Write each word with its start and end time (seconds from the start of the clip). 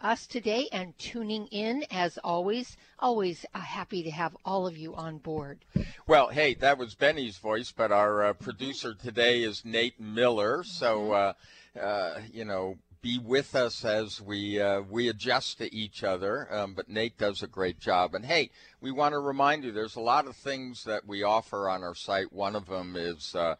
us 0.00 0.26
today 0.26 0.68
and 0.72 0.96
tuning 0.98 1.46
in. 1.46 1.84
As 1.90 2.18
always, 2.24 2.76
always 2.98 3.44
uh, 3.54 3.60
happy 3.60 4.02
to 4.02 4.10
have 4.10 4.36
all 4.44 4.66
of 4.66 4.76
you 4.76 4.94
on 4.94 5.18
board. 5.18 5.64
Well, 6.06 6.28
hey, 6.28 6.54
that 6.54 6.78
was 6.78 6.94
Benny's 6.94 7.38
voice, 7.38 7.72
but 7.72 7.92
our 7.92 8.24
uh, 8.24 8.32
producer 8.32 8.94
today 8.94 9.42
is 9.42 9.64
Nate 9.64 10.00
Miller. 10.00 10.64
So, 10.64 11.00
mm-hmm. 11.00 11.78
uh, 11.78 11.80
uh, 11.80 12.20
you 12.32 12.44
know, 12.44 12.78
be 13.02 13.18
with 13.18 13.54
us 13.54 13.84
as 13.84 14.20
we 14.20 14.60
uh, 14.60 14.82
we 14.82 15.08
adjust 15.08 15.58
to 15.58 15.74
each 15.74 16.04
other. 16.04 16.52
Um, 16.52 16.74
but 16.74 16.88
Nate 16.88 17.16
does 17.16 17.42
a 17.42 17.46
great 17.46 17.78
job. 17.78 18.14
And 18.14 18.26
hey, 18.26 18.50
we 18.80 18.90
want 18.90 19.12
to 19.12 19.18
remind 19.18 19.64
you, 19.64 19.72
there's 19.72 19.96
a 19.96 20.00
lot 20.00 20.26
of 20.26 20.36
things 20.36 20.84
that 20.84 21.06
we 21.06 21.22
offer 21.22 21.68
on 21.68 21.82
our 21.82 21.94
site. 21.94 22.32
One 22.32 22.56
of 22.56 22.66
them 22.66 22.96
is 22.96 23.34
uh, 23.34 23.56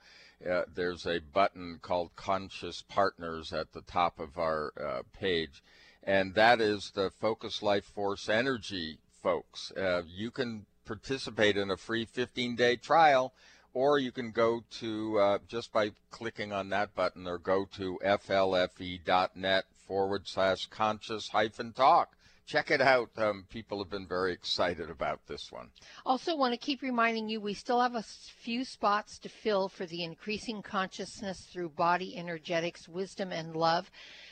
uh, 0.48 0.62
there's 0.74 1.06
a 1.06 1.20
button 1.20 1.78
called 1.82 2.16
Conscious 2.16 2.82
Partners 2.88 3.52
at 3.52 3.72
the 3.72 3.82
top 3.82 4.18
of 4.18 4.38
our 4.38 4.72
uh, 4.80 5.02
page, 5.12 5.62
and 6.04 6.34
that 6.34 6.60
is 6.60 6.92
the 6.94 7.10
Focus 7.20 7.62
Life 7.62 7.84
Force 7.84 8.28
Energy 8.28 8.98
folks. 9.22 9.72
Uh, 9.72 10.02
you 10.06 10.30
can 10.30 10.66
participate 10.86 11.56
in 11.56 11.70
a 11.70 11.76
free 11.76 12.04
15 12.04 12.56
day 12.56 12.76
trial, 12.76 13.32
or 13.74 13.98
you 13.98 14.12
can 14.12 14.30
go 14.30 14.62
to 14.78 15.18
uh, 15.18 15.38
just 15.46 15.72
by 15.72 15.92
clicking 16.10 16.52
on 16.52 16.68
that 16.70 16.94
button 16.94 17.26
or 17.26 17.38
go 17.38 17.66
to 17.76 17.98
flfe.net 18.04 19.64
forward 19.86 20.22
slash 20.26 20.66
conscious 20.66 21.28
hyphen 21.28 21.72
talk 21.72 22.16
check 22.50 22.70
it 22.72 22.80
out. 22.80 23.10
Um, 23.16 23.46
people 23.48 23.78
have 23.78 23.90
been 23.90 24.08
very 24.08 24.32
excited 24.32 24.90
about 24.90 25.20
this 25.28 25.52
one. 25.52 25.68
Also, 26.04 26.34
want 26.34 26.52
to 26.52 26.58
keep 26.58 26.82
reminding 26.82 27.28
you 27.28 27.40
we 27.40 27.54
still 27.54 27.80
have 27.80 27.94
a 27.94 28.02
few 28.02 28.64
spots 28.64 29.18
to 29.20 29.28
fill 29.28 29.68
for 29.68 29.86
the 29.86 30.02
increasing 30.02 30.60
consciousness 30.60 31.46
through 31.52 31.68
body 31.70 32.16
energetics, 32.16 32.88
wisdom, 32.88 33.30
and 33.30 33.54
love 33.54 33.88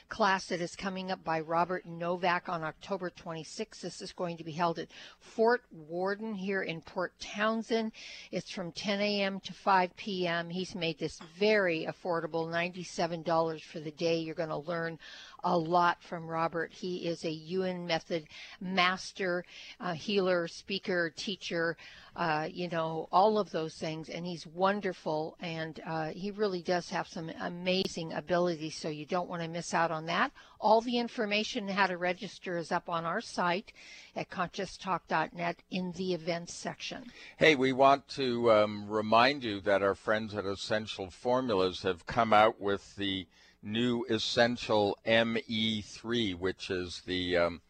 class 0.08 0.46
that 0.46 0.60
is 0.60 0.74
coming 0.74 1.10
up 1.10 1.22
by 1.22 1.40
Robert 1.40 1.84
Novak 1.86 2.48
on 2.48 2.64
October 2.64 3.10
26th. 3.10 3.80
This 3.80 4.00
is 4.00 4.12
going 4.12 4.36
to 4.38 4.44
be 4.44 4.52
held 4.52 4.78
at 4.78 4.88
Fort 5.20 5.62
Warden 5.70 6.34
here 6.34 6.62
in 6.62 6.80
Port 6.80 7.12
Townsend. 7.20 7.92
It's 8.30 8.50
from 8.50 8.72
10 8.72 9.00
a.m. 9.00 9.40
to 9.40 9.52
5 9.52 9.96
p.m. 9.96 10.50
He's 10.50 10.74
made 10.74 10.98
this 10.98 11.18
very 11.38 11.86
affordable, 11.86 12.48
$97 12.48 13.62
for 13.62 13.80
the 13.80 13.90
day. 13.92 14.18
You're 14.18 14.34
going 14.34 14.48
to 14.48 14.56
learn 14.56 14.98
a 15.44 15.56
lot 15.56 16.02
from 16.02 16.26
Robert. 16.26 16.72
He 16.72 17.06
is 17.06 17.24
a 17.24 17.30
Yuen 17.30 17.86
method 17.86 18.26
master, 18.60 19.44
uh, 19.80 19.94
healer, 19.94 20.48
speaker, 20.48 21.12
teacher, 21.16 21.76
uh, 22.16 22.48
you 22.50 22.68
know, 22.68 23.08
all 23.12 23.38
of 23.38 23.50
those 23.50 23.74
things. 23.76 24.08
And 24.08 24.26
he's 24.26 24.46
wonderful. 24.46 25.36
And 25.40 25.80
uh, 25.86 26.08
he 26.08 26.30
really 26.30 26.62
does 26.62 26.90
have 26.90 27.06
some 27.06 27.30
amazing 27.40 28.12
abilities. 28.12 28.76
So 28.76 28.88
you 28.88 29.06
don't 29.06 29.28
want 29.28 29.42
to 29.42 29.48
miss 29.48 29.72
out 29.72 29.90
on 29.90 30.06
that. 30.06 30.32
All 30.60 30.80
the 30.80 30.98
information 30.98 31.68
how 31.68 31.86
to 31.86 31.96
register 31.96 32.56
is 32.58 32.72
up 32.72 32.88
on 32.88 33.04
our 33.04 33.20
site 33.20 33.72
at 34.16 34.28
conscioustalk.net 34.28 35.62
in 35.70 35.92
the 35.92 36.14
events 36.14 36.54
section. 36.54 37.04
Hey, 37.36 37.54
we 37.54 37.72
want 37.72 38.08
to 38.10 38.50
um, 38.50 38.88
remind 38.88 39.44
you 39.44 39.60
that 39.60 39.82
our 39.82 39.94
friends 39.94 40.34
at 40.34 40.44
Essential 40.44 41.10
Formulas 41.10 41.82
have 41.82 42.06
come 42.06 42.32
out 42.32 42.60
with 42.60 42.96
the 42.96 43.28
new 43.62 44.04
essential 44.08 44.98
ME3, 45.06 46.38
which 46.38 46.70
is 46.70 47.02
the 47.06 47.36
um, 47.36 47.60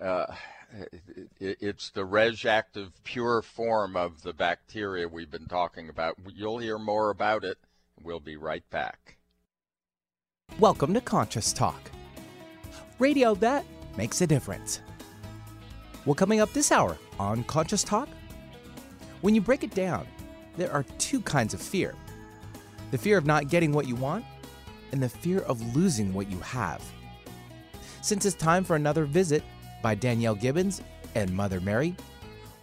uh, 0.00 0.26
it's 1.40 1.90
the 1.90 2.04
Reg 2.04 2.44
active 2.44 2.92
pure 3.04 3.42
form 3.42 3.96
of 3.96 4.22
the 4.22 4.32
bacteria 4.32 5.08
we've 5.08 5.30
been 5.30 5.46
talking 5.46 5.88
about. 5.88 6.16
You'll 6.34 6.58
hear 6.58 6.78
more 6.78 7.10
about 7.10 7.44
it. 7.44 7.58
We'll 8.02 8.20
be 8.20 8.36
right 8.36 8.68
back. 8.70 9.16
Welcome 10.58 10.94
to 10.94 11.00
Conscious 11.00 11.52
Talk, 11.52 11.90
radio 12.98 13.34
that 13.36 13.64
makes 13.96 14.20
a 14.20 14.26
difference. 14.26 14.80
Well, 16.04 16.14
coming 16.14 16.40
up 16.40 16.52
this 16.52 16.72
hour 16.72 16.96
on 17.18 17.44
Conscious 17.44 17.82
Talk, 17.82 18.08
when 19.20 19.34
you 19.34 19.40
break 19.40 19.62
it 19.62 19.74
down, 19.74 20.06
there 20.56 20.72
are 20.72 20.84
two 20.98 21.20
kinds 21.20 21.54
of 21.54 21.60
fear 21.60 21.94
the 22.90 22.98
fear 22.98 23.18
of 23.18 23.26
not 23.26 23.48
getting 23.48 23.72
what 23.72 23.86
you 23.86 23.94
want 23.94 24.24
and 24.92 25.02
the 25.02 25.08
fear 25.08 25.40
of 25.40 25.76
losing 25.76 26.12
what 26.12 26.30
you 26.30 26.38
have. 26.40 26.82
Since 28.00 28.24
it's 28.24 28.36
time 28.36 28.64
for 28.64 28.76
another 28.76 29.04
visit 29.04 29.42
by 29.82 29.94
Danielle 29.94 30.34
Gibbons 30.34 30.82
and 31.14 31.32
Mother 31.32 31.60
Mary, 31.60 31.94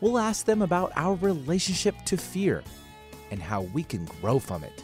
we'll 0.01 0.17
ask 0.17 0.45
them 0.45 0.61
about 0.61 0.91
our 0.95 1.15
relationship 1.15 1.95
to 2.05 2.17
fear 2.17 2.63
and 3.31 3.41
how 3.41 3.61
we 3.61 3.83
can 3.83 4.05
grow 4.21 4.39
from 4.39 4.63
it. 4.63 4.83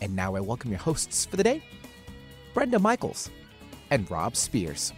And 0.00 0.16
now 0.16 0.34
I 0.34 0.40
welcome 0.40 0.70
your 0.70 0.80
hosts 0.80 1.26
for 1.26 1.36
the 1.36 1.44
day, 1.44 1.62
Brenda 2.54 2.78
Michaels 2.78 3.30
and 3.90 4.10
Rob 4.10 4.36
Spears. 4.36 4.92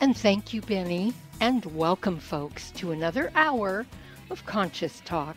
And 0.00 0.16
thank 0.16 0.54
you, 0.54 0.62
Benny, 0.62 1.12
and 1.40 1.64
welcome, 1.74 2.18
folks, 2.18 2.70
to 2.72 2.92
another 2.92 3.32
hour 3.34 3.86
of 4.30 4.46
Conscious 4.46 5.02
Talk, 5.04 5.36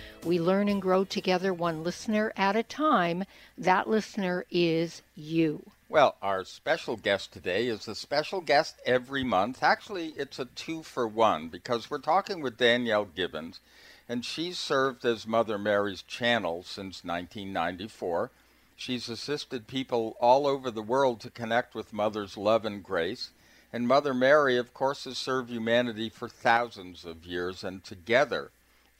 we 0.23 0.39
learn 0.39 0.69
and 0.69 0.81
grow 0.81 1.03
together 1.03 1.53
one 1.53 1.83
listener 1.83 2.31
at 2.37 2.55
a 2.55 2.63
time. 2.63 3.23
That 3.57 3.89
listener 3.89 4.45
is 4.51 5.01
you. 5.15 5.63
Well, 5.89 6.15
our 6.21 6.45
special 6.45 6.95
guest 6.95 7.33
today 7.33 7.67
is 7.67 7.87
a 7.87 7.95
special 7.95 8.39
guest 8.39 8.75
every 8.85 9.23
month. 9.23 9.61
Actually, 9.61 10.13
it's 10.15 10.39
a 10.39 10.45
two 10.45 10.83
for 10.83 11.07
one 11.07 11.49
because 11.49 11.89
we're 11.89 11.97
talking 11.97 12.41
with 12.41 12.57
Danielle 12.57 13.05
Gibbons, 13.05 13.59
and 14.07 14.23
she's 14.23 14.57
served 14.57 15.03
as 15.05 15.27
Mother 15.27 15.57
Mary's 15.57 16.01
channel 16.01 16.63
since 16.63 17.03
1994. 17.03 18.31
She's 18.75 19.09
assisted 19.09 19.67
people 19.67 20.15
all 20.21 20.47
over 20.47 20.71
the 20.71 20.81
world 20.81 21.19
to 21.21 21.29
connect 21.29 21.75
with 21.75 21.93
Mother's 21.93 22.37
love 22.37 22.63
and 22.63 22.83
grace. 22.83 23.31
And 23.73 23.87
Mother 23.87 24.13
Mary, 24.13 24.57
of 24.57 24.73
course, 24.73 25.05
has 25.05 25.17
served 25.17 25.49
humanity 25.49 26.09
for 26.09 26.29
thousands 26.29 27.05
of 27.05 27.25
years, 27.25 27.63
and 27.63 27.83
together 27.83 28.51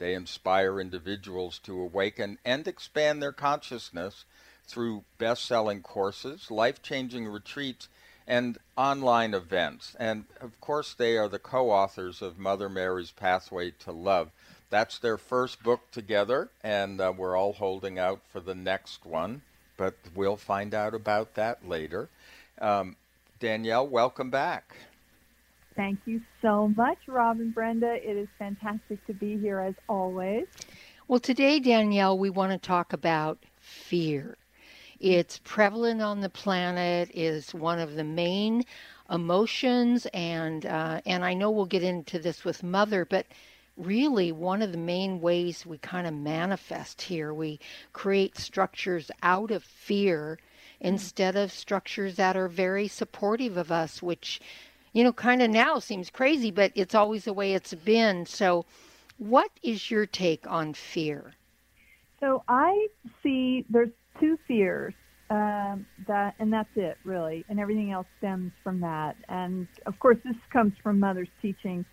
they 0.02 0.16
inspire 0.16 0.80
individuals 0.82 1.60
to 1.60 1.80
awaken 1.80 2.40
and 2.44 2.68
expand 2.68 3.22
their 3.22 3.32
consciousness 3.32 4.26
through 4.66 5.04
best 5.20 5.46
selling 5.46 5.84
courses, 5.84 6.50
life 6.50 6.82
changing 6.82 7.28
retreats, 7.28 7.88
and 8.26 8.58
online 8.76 9.36
events. 9.36 9.96
And 10.00 10.26
of 10.40 10.60
course, 10.60 10.96
they 10.96 11.18
are 11.18 11.28
the 11.28 11.38
co 11.38 11.70
authors 11.70 12.20
of 12.24 12.40
Mother 12.40 12.68
Mary's 12.68 13.12
Pathway 13.12 13.72
to 13.80 13.92
Love. 13.92 14.32
That's 14.72 14.98
their 14.98 15.20
first 15.20 15.62
book 15.62 15.92
together, 15.92 16.50
and 16.64 17.00
uh, 17.00 17.14
we're 17.16 17.38
all 17.38 17.54
holding 17.54 18.00
out 18.00 18.22
for 18.34 18.40
the 18.40 18.56
next 18.56 19.06
one, 19.06 19.44
but 19.78 19.94
we'll 20.16 20.36
find 20.36 20.74
out 20.74 20.96
about 20.96 21.36
that 21.36 21.68
later. 21.68 22.09
Um, 22.59 22.96
Danielle, 23.40 23.88
welcome 23.88 24.32
back. 24.32 24.78
Thank 25.76 26.00
you 26.06 26.22
so 26.41 26.68
much, 26.76 26.97
Rob 27.08 27.40
and 27.40 27.53
Brenda. 27.53 27.94
It 27.94 28.18
is 28.18 28.28
fantastic 28.38 29.06
to 29.08 29.14
be 29.14 29.38
here 29.38 29.59
as 29.59 29.76
always. 29.88 30.46
Well, 31.08 31.20
today, 31.20 31.59
Danielle, 31.59 32.18
we 32.18 32.29
want 32.29 32.52
to 32.52 32.58
talk 32.58 32.94
about 32.94 33.40
fear. 33.59 34.38
It's 35.00 35.40
prevalent 35.44 36.02
on 36.02 36.22
the 36.22 36.29
planet, 36.29 37.09
is 37.14 37.53
one 37.53 37.79
of 37.79 37.96
the 37.96 38.03
main 38.03 38.66
emotions, 39.09 40.06
and 40.14 40.66
uh, 40.66 41.02
and 41.06 41.26
I 41.26 41.34
know 41.34 41.50
we'll 41.50 41.66
get 41.66 41.84
into 41.84 42.20
this 42.20 42.46
with 42.46 42.64
mother, 42.64 43.03
but 43.03 43.26
really 43.78 44.32
one 44.32 44.62
of 44.62 44.72
the 44.72 44.78
main 44.78 45.20
ways 45.20 45.66
we 45.66 45.78
kind 45.78 46.06
of 46.06 46.14
manifest 46.14 47.02
here. 47.02 47.34
We 47.34 47.59
create 47.94 48.38
structures 48.38 49.09
out 49.23 49.52
of 49.52 49.64
fear 49.64 50.38
instead 50.79 51.35
of 51.35 51.52
structures 51.52 52.16
that 52.16 52.35
are 52.35 52.47
very 52.47 52.88
supportive 52.88 53.58
of 53.58 53.72
us, 53.72 54.02
which, 54.02 54.40
you 54.93 55.03
know, 55.03 55.14
kind 55.14 55.41
of 55.41 55.49
now 55.49 55.79
seems 55.79 56.09
crazy, 56.09 56.52
but 56.52 56.72
it's 56.76 56.96
always 56.96 57.26
the 57.26 57.34
way 57.34 57.53
it's 57.53 57.73
been. 57.73 58.26
So 58.26 58.66
What 59.17 59.52
is 59.61 59.91
your 59.91 60.05
take 60.05 60.49
on 60.49 60.73
fear? 60.73 61.34
So 62.20 62.43
I 62.47 62.88
see 63.23 63.66
there's 63.70 63.90
two 64.20 64.38
fears 64.47 64.93
um, 65.29 65.85
that, 66.08 66.35
and 66.40 66.52
that's 66.52 66.76
it 66.76 66.97
really, 67.03 67.46
and 67.49 67.59
everything 67.59 67.91
else 67.91 68.08
stems 68.17 68.52
from 68.64 68.82
that. 68.82 69.16
And 69.29 69.67
of 69.85 69.99
course, 69.99 70.17
this 70.23 70.35
comes 70.52 70.73
from 70.84 70.99
Mother's 70.99 71.29
teaching, 71.41 71.85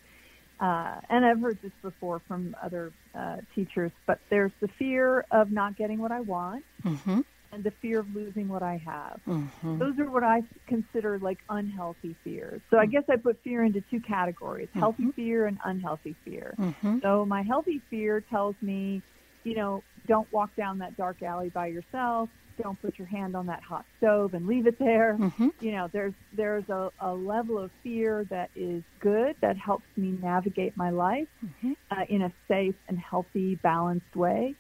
uh, 0.61 1.01
and 1.09 1.25
I've 1.25 1.41
heard 1.41 1.59
this 1.63 1.73
before 1.83 2.21
from 2.27 2.57
other 2.63 2.93
uh, 3.15 3.37
teachers. 3.55 3.93
But 4.07 4.21
there's 4.31 4.53
the 4.61 4.69
fear 4.69 5.25
of 5.31 5.51
not 5.53 5.77
getting 5.77 5.99
what 5.99 6.13
I 6.13 6.21
want, 6.21 6.65
Mm-hmm. 6.85 7.21
And 7.53 7.65
the 7.65 7.73
fear 7.81 8.01
of 8.01 8.07
losing 8.15 8.49
what 8.49 8.63
I 8.63 8.81
have. 8.87 9.21
Mm-hmm. 9.27 9.79
Those 9.79 9.99
are 9.99 10.11
what 10.11 10.25
I 10.25 10.43
consider 10.67 11.19
like 11.19 11.39
unhealthy 11.49 12.17
fears. 12.25 12.61
So 12.71 12.79
I 12.79 12.87
guess 12.87 13.05
I 13.11 13.17
put 13.17 13.39
fear 13.43 13.65
into 13.65 13.81
two 13.91 14.01
categories: 14.01 14.69
healthy 14.75 15.05
Mhm. 15.05 15.15
fear 15.15 15.47
and 15.47 15.59
unhealthy 15.65 16.17
fear. 16.25 16.55
Mm-hmm. 16.59 16.99
So 17.03 17.25
my 17.25 17.43
healthy 17.43 17.83
fear 17.91 18.21
tells 18.21 18.57
me, 18.61 19.03
you 19.45 19.55
know, 19.55 19.85
don't 20.07 20.31
walk 20.33 20.51
down 20.57 20.79
that 20.79 20.97
dark 20.97 21.23
alley 21.23 21.51
by 21.51 21.67
yourself. 21.69 22.31
Don't 22.63 22.81
put 22.81 22.99
your 22.99 23.07
hand 23.07 23.37
on 23.37 23.47
that 23.47 23.63
hot 23.63 23.85
stove 23.97 24.35
and 24.35 24.47
leave 24.47 24.67
it 24.67 24.79
there. 24.79 25.17
Mm-hmm. 25.19 25.49
You 25.61 25.73
know, 25.73 25.89
there's 25.93 26.15
there's 26.33 26.69
a, 26.69 26.91
a 27.01 27.15
level 27.15 27.59
of 27.59 27.71
fear 27.83 28.25
that 28.31 28.51
is 28.55 28.83
good 29.01 29.37
that 29.41 29.57
helps 29.57 29.87
me 29.97 30.13
navigate 30.21 30.77
my 30.77 30.91
life 30.91 31.29
Mm-hmm. 31.45 31.73
uh, 31.91 32.05
in 32.09 32.23
a 32.23 32.33
safe 32.49 32.75
and 32.89 32.99
healthy, 32.99 33.55
balanced 33.63 34.15
way. 34.17 34.57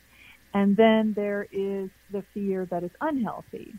And 0.55 0.77
then 0.77 1.13
there 1.15 1.47
is 1.53 1.91
the 2.11 2.23
fear 2.35 2.67
that 2.67 2.83
is 2.83 2.91
unhealthy. 3.01 3.75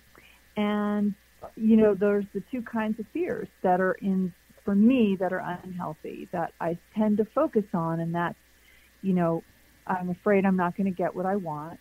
And, 0.56 1.14
you 1.56 1.78
know, 1.78 1.94
there's 1.94 2.26
the 2.34 2.42
two 2.52 2.62
kinds 2.62 3.00
of 3.00 3.08
fears 3.08 3.48
that 3.62 3.82
are 3.82 3.94
in, 3.94 4.34
for 4.66 4.76
me, 4.76 5.16
that 5.20 5.34
are 5.34 5.60
unhealthy 5.64 6.28
that 6.32 6.54
I 6.60 6.78
tend 6.96 7.18
to 7.18 7.26
focus 7.26 7.66
on. 7.74 8.00
And 8.00 8.14
that's, 8.14 8.38
you 9.02 9.14
know, 9.14 9.44
I'm 9.88 10.10
afraid 10.10 10.46
I'm 10.46 10.58
not 10.58 10.78
going 10.78 10.86
to 10.86 10.96
get 10.96 11.16
what 11.16 11.26
I 11.26 11.38
want, 11.38 11.80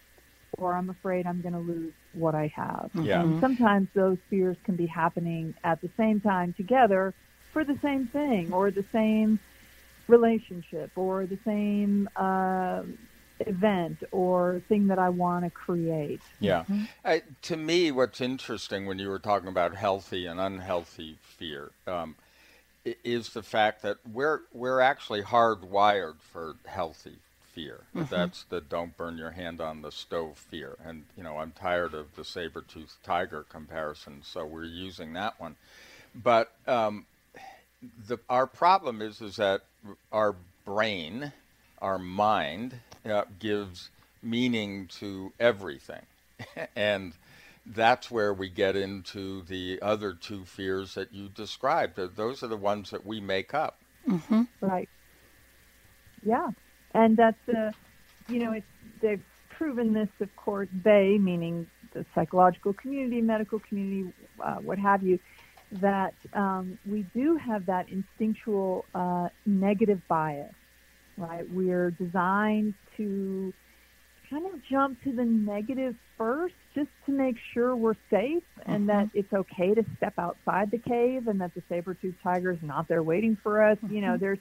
or 0.57 0.75
I'm 0.75 0.89
afraid 0.89 1.27
I'm 1.27 1.43
going 1.43 1.53
to 1.53 1.61
lose 1.61 1.93
what 2.15 2.35
I 2.35 2.51
have. 2.57 2.91
Yeah. 2.95 3.21
And 3.21 3.41
sometimes 3.41 3.89
those 3.95 4.19
fears 4.31 4.57
can 4.65 4.77
be 4.77 4.87
happening 4.87 5.55
at 5.63 5.81
the 5.83 5.91
same 5.97 6.21
time 6.21 6.55
together 6.55 7.13
for 7.53 7.65
the 7.65 7.79
same 7.83 8.07
thing 8.07 8.53
or 8.53 8.71
the 8.71 8.85
same 8.93 9.39
relationship 10.07 10.91
or 10.97 11.27
the 11.27 11.39
same 11.45 12.09
uh, 12.17 12.83
event 13.41 14.03
or 14.13 14.63
thing 14.69 14.89
that 14.89 14.99
I 14.99 15.09
want 15.09 15.45
to 15.45 15.51
create. 15.51 16.21
Yeah. 16.41 16.65
Uh, 17.05 17.19
to 17.43 17.57
me, 17.57 17.91
what's 17.91 18.21
interesting 18.21 18.87
when 18.87 18.99
you 18.99 19.09
were 19.09 19.19
talking 19.19 19.49
about 19.49 19.75
healthy 19.75 20.27
and 20.27 20.41
unhealthy 20.41 21.19
fear 21.23 21.71
um, 21.87 22.17
is 22.85 23.31
the 23.31 23.43
fact 23.43 23.83
that 23.83 23.99
we're 24.11 24.41
we're 24.53 24.81
actually 24.81 25.23
hardwired 25.23 26.21
for 26.21 26.57
healthy 26.67 27.17
fear. 27.53 27.81
That's 27.95 28.45
the 28.45 28.61
don't 28.61 28.97
burn 28.97 29.19
your 29.19 29.33
hand 29.33 29.61
on 29.61 29.83
the 29.83 29.91
stove 29.91 30.39
fear. 30.39 30.77
And 30.85 31.05
you 31.17 31.23
know, 31.23 31.39
I'm 31.39 31.51
tired 31.53 31.93
of 31.93 32.15
the 32.15 32.25
saber-toothed 32.25 33.03
tiger 33.03 33.45
comparison, 33.49 34.23
so 34.23 34.47
we're 34.47 34.65
using 34.65 35.13
that 35.15 35.41
one. 35.41 35.57
But 36.15 36.53
um, 36.67 37.07
the 38.07 38.19
our 38.29 38.47
problem 38.47 39.03
is 39.03 39.21
is 39.21 39.37
that 39.37 39.63
our 40.13 40.37
brain, 40.65 41.33
our 41.81 41.99
mind, 41.99 42.81
uh, 43.05 43.25
gives 43.39 43.91
meaning 44.23 44.87
to 44.87 45.33
everything, 45.39 46.03
and 46.77 47.15
that's 47.67 48.11
where 48.11 48.33
we 48.33 48.49
get 48.49 48.77
into 48.77 49.43
the 49.43 49.79
other 49.83 50.13
two 50.15 50.45
fears 50.45 50.95
that 50.95 51.13
you 51.13 51.29
described. 51.29 51.99
Those 52.17 52.43
are 52.43 52.49
the 52.49 52.57
ones 52.57 52.91
that 52.91 53.05
we 53.05 53.21
make 53.21 53.53
up. 53.53 53.79
Mm-hmm. 54.09 54.43
Right. 54.61 54.89
Yeah. 56.25 56.49
And 56.95 57.17
that's, 57.17 57.49
uh, 57.49 57.73
you 58.29 58.39
know, 58.39 58.53
it's, 58.53 58.67
they've 59.01 59.23
proven 59.51 59.93
this, 59.93 60.09
of 60.21 60.35
course, 60.37 60.69
they, 60.85 61.19
meaning 61.19 61.67
the 61.93 62.05
psychological 62.15 62.73
community, 62.73 63.21
medical 63.21 63.59
community, 63.59 64.13
uh, 64.43 64.57
what 64.57 64.79
have 64.79 65.03
you, 65.03 65.19
that 65.73 66.15
um, 66.33 66.79
we 66.87 67.03
do 67.15 67.37
have 67.37 67.67
that 67.67 67.89
instinctual 67.91 68.87
uh, 68.95 69.29
negative 69.45 70.01
bias, 70.09 70.55
right? 71.19 71.45
We're 71.51 71.91
designed 71.91 72.75
to 72.97 73.53
kind 74.31 74.47
of 74.47 74.61
jump 74.71 75.03
to 75.05 75.13
the 75.13 75.25
negative 75.25 75.95
first 76.17 76.55
just 76.75 76.91
to 77.07 77.13
make 77.13 77.37
sure 77.55 77.75
we're 77.75 77.95
safe 78.11 78.43
and 78.67 78.89
that 78.89 79.09
it's 79.15 79.33
okay 79.33 79.75
to 79.75 79.85
step 79.97 80.15
outside 80.19 80.71
the 80.71 80.79
cave 80.79 81.29
and 81.29 81.41
that 81.41 81.55
the 81.55 81.63
saber-toothed 81.69 82.19
tiger 82.23 82.53
is 82.53 82.59
not 82.63 82.89
there 82.89 83.03
waiting 83.03 83.37
for 83.43 83.63
us. 83.63 83.79
You 83.91 84.01
know, 84.01 84.17
there's 84.17 84.39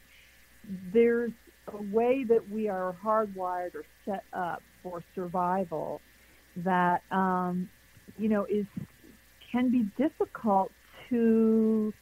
there's 0.94 1.32
a 1.74 1.96
way 1.96 2.26
that 2.28 2.50
we 2.50 2.68
are 2.68 2.96
hardwired 3.04 3.76
or 3.76 3.84
set 4.06 4.24
up 4.34 4.62
for 4.84 5.04
survival 5.16 6.02
that 6.58 7.02
um, 7.12 7.70
you 8.18 8.30
know 8.30 8.46
is 8.46 8.66
can 9.52 9.70
be 9.70 9.86
difficult 9.98 10.72
to 11.10 11.94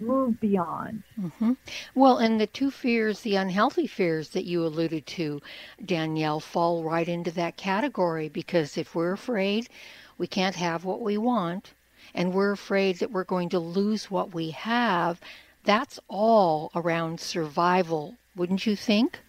move 0.00 0.40
beyond. 0.40 1.02
Mm-hmm. 1.20 1.52
Well, 1.94 2.18
and 2.18 2.40
the 2.40 2.46
two 2.46 2.70
fears, 2.70 3.20
the 3.20 3.36
unhealthy 3.36 3.86
fears 3.86 4.30
that 4.30 4.44
you 4.44 4.64
alluded 4.64 5.06
to, 5.06 5.40
Danielle, 5.84 6.40
fall 6.40 6.82
right 6.84 7.08
into 7.08 7.30
that 7.32 7.56
category 7.56 8.28
because 8.28 8.76
if 8.78 8.94
we're 8.94 9.12
afraid 9.12 9.68
we 10.18 10.26
can't 10.26 10.56
have 10.56 10.84
what 10.84 11.00
we 11.00 11.18
want 11.18 11.74
and 12.14 12.32
we're 12.34 12.52
afraid 12.52 12.98
that 12.98 13.10
we're 13.10 13.24
going 13.24 13.48
to 13.50 13.58
lose 13.58 14.10
what 14.10 14.34
we 14.34 14.50
have, 14.50 15.20
that's 15.64 16.00
all 16.08 16.70
around 16.74 17.20
survival, 17.20 18.16
wouldn't 18.34 18.66
you 18.66 18.76
think? 18.76 19.20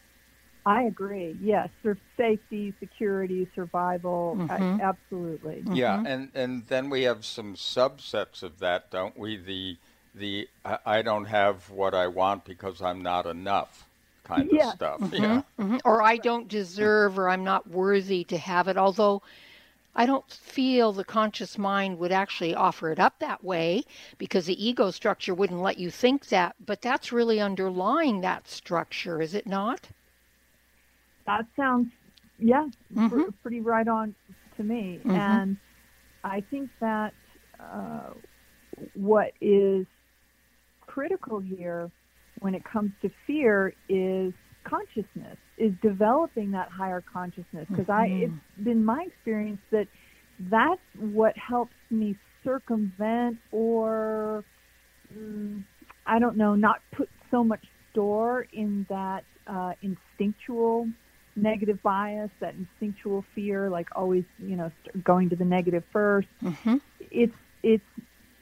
I 0.66 0.84
agree. 0.84 1.38
Yes, 1.42 1.70
for 1.82 1.98
safety, 2.16 2.74
security, 2.80 3.48
survival, 3.54 4.38
I- 4.50 4.60
Mhm. 4.60 4.82
absolutely. 4.82 5.64
Yeah, 5.74 5.98
Mhm. 5.98 6.08
and 6.08 6.32
and 6.34 6.68
then 6.68 6.90
we 6.90 7.04
have 7.04 7.26
some 7.26 7.56
subsets 7.56 8.44
of 8.44 8.60
that, 8.60 8.90
don't 8.90 9.18
we? 9.18 9.36
The 9.36 9.78
the 10.16 10.48
I, 10.66 10.80
I 10.86 11.02
don't 11.02 11.26
have 11.26 11.70
what 11.70 11.94
I 11.94 12.08
want 12.08 12.46
because 12.46 12.82
I'm 12.82 13.02
not 13.02 13.26
enough 13.26 13.86
kind 14.24 14.54
of 14.54 14.64
Yes. 14.64 14.64
stuff. 14.64 15.12
Yeah. 15.12 15.42
Mhm. 15.58 15.82
Or 15.84 16.02
I 16.02 16.18
don't 16.18 16.48
deserve 16.48 17.18
or 17.18 17.30
I'm 17.30 17.44
not 17.44 17.70
worthy 17.70 18.24
to 18.26 18.38
have 18.38 18.68
it, 18.68 18.78
although 18.78 19.22
I 19.96 20.06
don't 20.06 20.32
feel 20.32 20.92
the 20.94 21.04
conscious 21.04 21.58
mind 21.58 22.00
would 22.00 22.12
actually 22.12 22.56
offer 22.56 22.92
it 22.92 23.00
up 23.00 23.20
that 23.20 23.44
way 23.44 23.84
because 24.18 24.46
the 24.46 24.66
ego 24.66 24.92
structure 24.92 25.34
wouldn't 25.34 25.62
let 25.62 25.78
you 25.80 25.90
think 25.92 26.28
that, 26.28 26.56
but 26.64 26.82
that's 26.82 27.12
really 27.12 27.40
underlying 27.40 28.22
that 28.22 28.48
structure, 28.48 29.22
is 29.22 29.34
it 29.34 29.48
not? 29.48 29.90
That 31.26 31.46
sounds, 31.56 31.90
yeah, 32.38 32.68
pr- 33.08 33.20
Mhm. 33.20 33.34
pretty 33.42 33.62
right 33.62 33.88
on 33.88 34.16
to 34.58 34.64
me. 34.64 35.06
Mhm. 35.06 35.16
And 35.16 35.58
I 36.24 36.42
think 36.42 36.72
that 36.82 37.14
uh, 37.60 38.12
what 38.94 39.32
is 39.42 39.86
critical 40.94 41.40
here 41.40 41.90
when 42.40 42.54
it 42.54 42.64
comes 42.64 42.92
to 43.02 43.10
fear 43.26 43.74
is 43.90 44.34
consciousness, 44.64 45.38
is 45.58 45.74
developing 45.82 46.52
that 46.52 46.70
higher 46.70 47.02
consciousness. 47.02 47.68
Because 47.70 47.90
I, 47.90 48.08
Mhm. 48.10 48.24
it's 48.24 48.64
been 48.64 48.86
my 48.86 49.04
experience 49.04 49.62
that 49.72 49.88
that's 50.40 50.82
what 50.98 51.38
helps 51.38 51.76
me 51.90 52.16
circumvent 52.44 53.38
or 53.52 54.44
mm, 55.16 55.64
I 56.06 56.20
don't 56.20 56.38
know, 56.38 56.56
not 56.56 56.82
put 56.92 57.10
so 57.32 57.44
much 57.44 57.66
store 57.92 58.46
in 58.54 58.86
that 58.90 59.24
uh, 59.48 59.74
instinctual 59.82 60.90
negative 61.36 61.82
bias, 61.82 62.30
that 62.40 62.54
instinctual 62.56 63.24
fear, 63.34 63.70
like 63.70 63.88
always, 63.96 64.26
you 64.40 64.56
know, 64.56 64.72
going 65.04 65.30
to 65.30 65.36
the 65.36 65.46
negative 65.46 65.84
first. 65.92 66.28
Mm-hmm. 66.44 66.78
It's 67.12 67.34
it's 67.64 67.84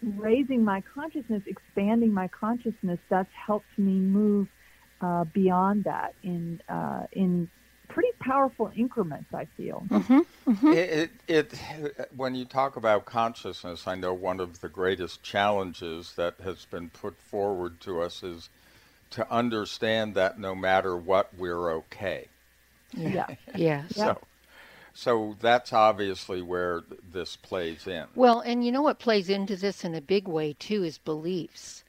raising 0.01 0.63
my 0.63 0.81
consciousness, 0.93 1.43
expanding 1.45 2.13
my 2.13 2.27
consciousness. 2.27 2.99
That's 3.09 3.31
helped 3.33 3.77
me 3.77 3.99
move 3.99 4.47
uh, 5.01 5.25
beyond 5.25 5.85
that 5.85 6.13
in 6.23 6.61
uh, 6.69 7.03
in 7.11 7.49
pretty 7.87 8.11
powerful 8.19 8.71
increments. 8.75 9.33
I 9.33 9.45
feel. 9.57 9.83
Mm-hmm. 9.89 10.51
Mm-hmm. 10.51 10.73
It, 10.73 11.11
it, 11.27 11.53
it, 11.79 12.11
when 12.15 12.35
you 12.35 12.45
talk 12.45 12.75
about 12.75 13.05
consciousness, 13.05 13.87
I 13.87 13.95
know 13.95 14.13
one 14.13 14.39
of 14.39 14.61
the 14.61 14.69
greatest 14.69 15.23
challenges 15.23 16.13
that 16.15 16.35
has 16.43 16.65
been 16.65 16.89
put 16.89 17.19
forward 17.19 17.79
to 17.81 18.01
us 18.01 18.23
is 18.23 18.49
to 19.11 19.31
understand 19.31 20.15
that 20.15 20.39
no 20.39 20.55
matter 20.55 20.95
what, 20.95 21.29
we're 21.37 21.71
okay. 21.71 22.27
Yeah. 22.93 23.27
Yes. 23.55 23.93
Yeah. 23.95 24.05
So, 24.05 24.21
so 24.93 25.35
that's 25.39 25.73
obviously 25.73 26.41
where 26.41 26.81
th- 26.81 27.01
this 27.11 27.35
plays 27.35 27.87
in. 27.87 28.05
Well, 28.15 28.39
and 28.41 28.65
you 28.65 28.71
know 28.71 28.81
what 28.81 28.99
plays 28.99 29.29
into 29.29 29.55
this 29.55 29.83
in 29.83 29.95
a 29.95 30.01
big 30.01 30.27
way 30.27 30.53
too 30.53 30.83
is 30.83 30.97
beliefs. 30.97 31.83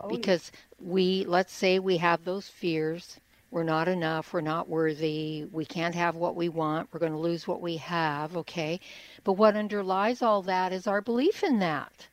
Oh, 0.00 0.10
yeah. 0.10 0.16
because 0.16 0.52
we 0.78 1.24
let's 1.26 1.52
say 1.52 1.78
we 1.78 1.96
have 1.96 2.24
those 2.24 2.48
fears 2.48 3.18
we're 3.50 3.62
not 3.62 3.88
enough 3.88 4.34
we're 4.34 4.42
not 4.42 4.68
worthy 4.68 5.46
we 5.50 5.64
can't 5.64 5.94
have 5.94 6.16
what 6.16 6.36
we 6.36 6.50
want 6.50 6.86
we're 6.92 7.00
going 7.00 7.12
to 7.12 7.18
lose 7.18 7.48
what 7.48 7.62
we 7.62 7.78
have 7.78 8.36
okay 8.36 8.78
but 9.24 9.32
what 9.32 9.56
underlies 9.56 10.20
all 10.20 10.42
that 10.42 10.70
is 10.70 10.86
our 10.86 11.00
belief 11.00 11.42
in 11.42 11.60
that 11.60 12.08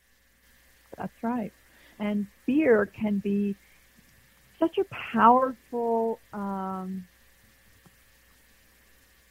That's 0.97 1.23
right. 1.23 1.51
And 1.99 2.27
fear 2.45 2.89
can 2.99 3.19
be 3.19 3.55
such 4.59 4.77
a 4.77 4.85
powerful 5.13 6.19
um, 6.33 7.05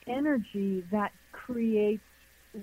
energy 0.07 0.85
that 0.91 1.13
creates 1.33 2.03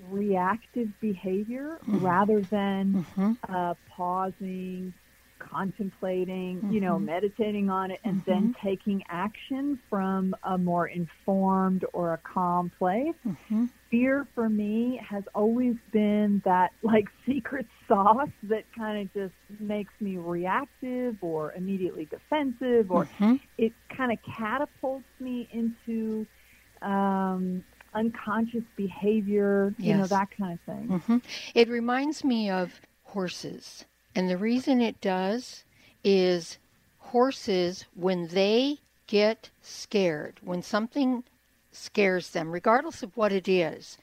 reactive 0.08 0.88
behavior 1.00 1.78
mm-hmm. 1.82 2.04
rather 2.04 2.40
than 2.42 3.04
mm-hmm. 3.16 3.32
uh, 3.52 3.74
pausing, 3.88 4.92
contemplating, 5.38 6.58
mm-hmm. 6.58 6.72
you 6.72 6.80
know, 6.80 6.96
mm-hmm. 6.96 7.06
meditating 7.06 7.70
on 7.70 7.90
it, 7.90 8.00
and 8.04 8.22
then 8.26 8.54
mm-hmm. 8.54 8.68
taking 8.68 9.02
action 9.08 9.78
from 9.88 10.34
a 10.44 10.56
more 10.56 10.86
informed 10.86 11.84
or 11.92 12.12
a 12.14 12.18
calm 12.18 12.70
place. 12.78 13.14
Mm-hmm. 13.26 13.66
Fear 13.90 14.28
for 14.34 14.48
me 14.48 15.00
has 15.08 15.24
always 15.34 15.74
been 15.90 16.42
that 16.44 16.70
like 16.82 17.08
secret 17.26 17.66
sauce 17.88 18.28
that 18.44 18.64
kind 18.76 19.02
of 19.02 19.12
just 19.12 19.60
makes 19.60 19.92
me 19.98 20.16
reactive 20.16 21.16
or 21.20 21.52
immediately 21.54 22.04
defensive, 22.04 22.92
or 22.92 23.08
it 23.58 23.72
kind 23.96 24.12
of 24.12 24.18
catapults 24.22 25.04
me 25.18 25.48
into 25.52 26.26
um, 26.82 27.64
unconscious 27.94 28.64
behavior, 28.76 29.74
you 29.78 29.96
know, 29.96 30.06
that 30.06 30.28
kind 30.36 30.52
of 30.52 30.60
thing. 30.60 30.88
Mm-hmm. 30.88 31.18
It 31.54 31.68
reminds 31.68 32.24
me 32.24 32.50
of 32.50 32.80
horses. 33.02 33.84
And 34.14 34.28
the 34.28 34.36
reason 34.36 34.80
it 34.80 35.00
does 35.00 35.64
is 36.04 36.58
horses, 36.98 37.84
when 37.94 38.28
they 38.28 38.78
get 39.06 39.50
scared, 39.60 40.40
when 40.42 40.62
something 40.62 41.24
scares 41.72 42.30
them, 42.30 42.50
regardless 42.50 43.02
of 43.02 43.16
what 43.16 43.32
it 43.32 43.48
is, 43.48 43.98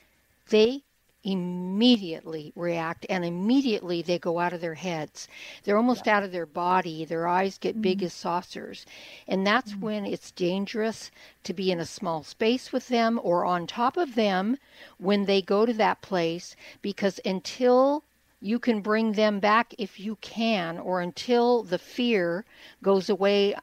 they 0.50 0.84
immediately 1.28 2.54
react 2.56 3.06
and 3.10 3.26
immediately 3.26 4.02
they 4.02 4.18
go 4.18 4.40
out 4.40 4.54
of 4.54 4.62
their 4.62 4.76
heads. 4.76 5.28
They're 5.64 5.76
almost 5.76 6.06
yeah. 6.06 6.16
out 6.16 6.24
of 6.24 6.32
their 6.32 6.46
body. 6.46 7.04
Their 7.04 7.28
eyes 7.28 7.58
get 7.58 7.74
mm-hmm. 7.74 7.82
big 7.82 8.04
as 8.04 8.14
saucers. 8.14 8.86
And 9.28 9.46
that's 9.46 9.74
mm-hmm. 9.74 9.82
when 9.82 10.06
it's 10.06 10.32
dangerous 10.32 11.12
to 11.44 11.54
be 11.54 11.70
in 11.70 11.82
a 11.82 11.86
small 11.86 12.24
space 12.24 12.72
with 12.72 12.88
them 12.88 13.20
or 13.22 13.44
on 13.44 13.68
top 13.68 13.98
of 13.98 14.16
them 14.16 14.58
when 14.98 15.26
they 15.26 15.42
go 15.42 15.66
to 15.66 15.74
that 15.74 16.02
place 16.02 16.56
because 16.82 17.20
until 17.26 18.06
you 18.40 18.58
can 18.58 18.80
bring 18.82 19.12
them 19.14 19.40
back 19.42 19.74
if 19.78 20.00
you 20.00 20.16
can, 20.22 20.78
or 20.78 21.02
until 21.02 21.64
the 21.64 21.80
fear 21.80 22.46
goes 22.84 23.10
away 23.10 23.56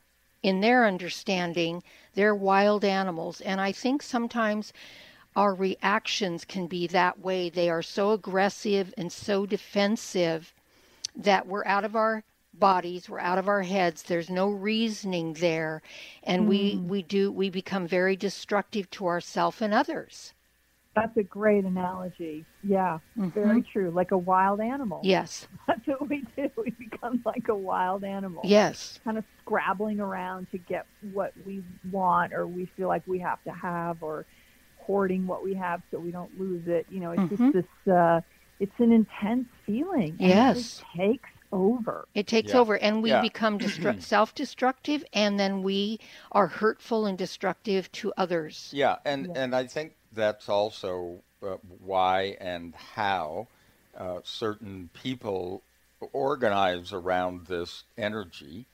in 0.42 0.61
their 0.61 0.85
understanding, 0.85 1.83
they're 2.14 2.35
wild 2.35 2.85
animals. 2.85 3.40
And 3.40 3.61
I 3.61 3.73
think 3.73 4.02
sometimes 4.02 4.73
our 5.36 5.54
reactions 5.54 6.44
can 6.44 6.66
be 6.66 6.86
that 6.88 7.18
way. 7.18 7.50
They 7.50 7.68
are 7.70 7.82
so 7.82 8.12
aggressive 8.12 8.94
and 8.96 9.12
so 9.12 9.46
defensive 9.46 10.52
that 11.16 11.46
we're 11.46 11.64
out 11.66 11.84
of 11.84 11.96
our 11.96 12.24
bodies, 12.52 13.08
we're 13.08 13.20
out 13.20 13.38
of 13.38 13.48
our 13.48 13.62
heads. 13.62 14.02
There's 14.02 14.30
no 14.30 14.48
reasoning 14.48 15.34
there, 15.34 15.82
and 16.22 16.44
mm. 16.44 16.48
we 16.48 16.76
we 16.76 17.02
do 17.02 17.32
we 17.32 17.50
become 17.50 17.86
very 17.86 18.16
destructive 18.16 18.90
to 18.90 19.06
ourselves 19.06 19.60
and 19.60 19.74
others. 19.74 20.32
That's 20.94 21.16
a 21.16 21.24
great 21.24 21.64
analogy. 21.64 22.44
Yeah, 22.62 23.00
mm-hmm. 23.18 23.30
very 23.30 23.62
true. 23.62 23.90
Like 23.90 24.12
a 24.12 24.18
wild 24.18 24.60
animal. 24.60 25.00
Yes. 25.02 25.48
That's 25.66 25.84
what 25.86 26.08
we 26.08 26.24
do. 26.36 26.48
We 26.56 26.70
become 26.70 27.20
like 27.26 27.48
a 27.48 27.54
wild 27.54 28.04
animal. 28.04 28.42
Yes. 28.44 29.00
Kind 29.02 29.18
of 29.18 29.24
scrabbling 29.42 29.98
around 29.98 30.46
to 30.52 30.58
get 30.58 30.86
what 31.12 31.32
we 31.44 31.64
want 31.90 32.32
or 32.32 32.46
we 32.46 32.66
feel 32.76 32.86
like 32.86 33.02
we 33.08 33.18
have 33.18 33.42
to 33.42 33.50
have 33.50 34.04
or 34.04 34.24
hoarding 34.86 35.26
what 35.26 35.44
we 35.44 35.54
have 35.54 35.82
so 35.90 35.98
we 35.98 36.10
don't 36.10 36.38
lose 36.38 36.66
it. 36.66 36.86
You 36.90 37.00
know, 37.00 37.10
it's 37.12 37.22
mm-hmm. 37.22 37.52
just 37.52 37.66
this. 37.86 37.94
Uh, 37.94 38.20
it's 38.60 38.78
an 38.78 38.92
intense 38.92 39.48
feeling. 39.66 40.16
Yes, 40.18 40.82
it 40.94 40.98
takes 40.98 41.30
over. 41.52 42.06
It 42.14 42.26
takes 42.26 42.52
yeah. 42.52 42.58
over, 42.58 42.76
and 42.76 43.02
we 43.02 43.10
yeah. 43.10 43.20
become 43.20 43.58
destru- 43.60 44.02
self-destructive, 44.02 45.04
and 45.12 45.38
then 45.38 45.62
we 45.62 46.00
are 46.32 46.46
hurtful 46.46 47.06
and 47.06 47.16
destructive 47.16 47.90
to 47.92 48.12
others. 48.16 48.70
Yeah, 48.72 48.96
and 49.04 49.26
yeah. 49.26 49.42
and 49.42 49.54
I 49.54 49.66
think 49.66 49.94
that's 50.12 50.48
also 50.48 51.22
uh, 51.42 51.56
why 51.80 52.36
and 52.40 52.74
how 52.74 53.48
uh, 53.96 54.20
certain 54.24 54.90
people 54.92 55.62
organize 56.12 56.92
around 56.92 57.46
this 57.46 57.84
energy 57.96 58.66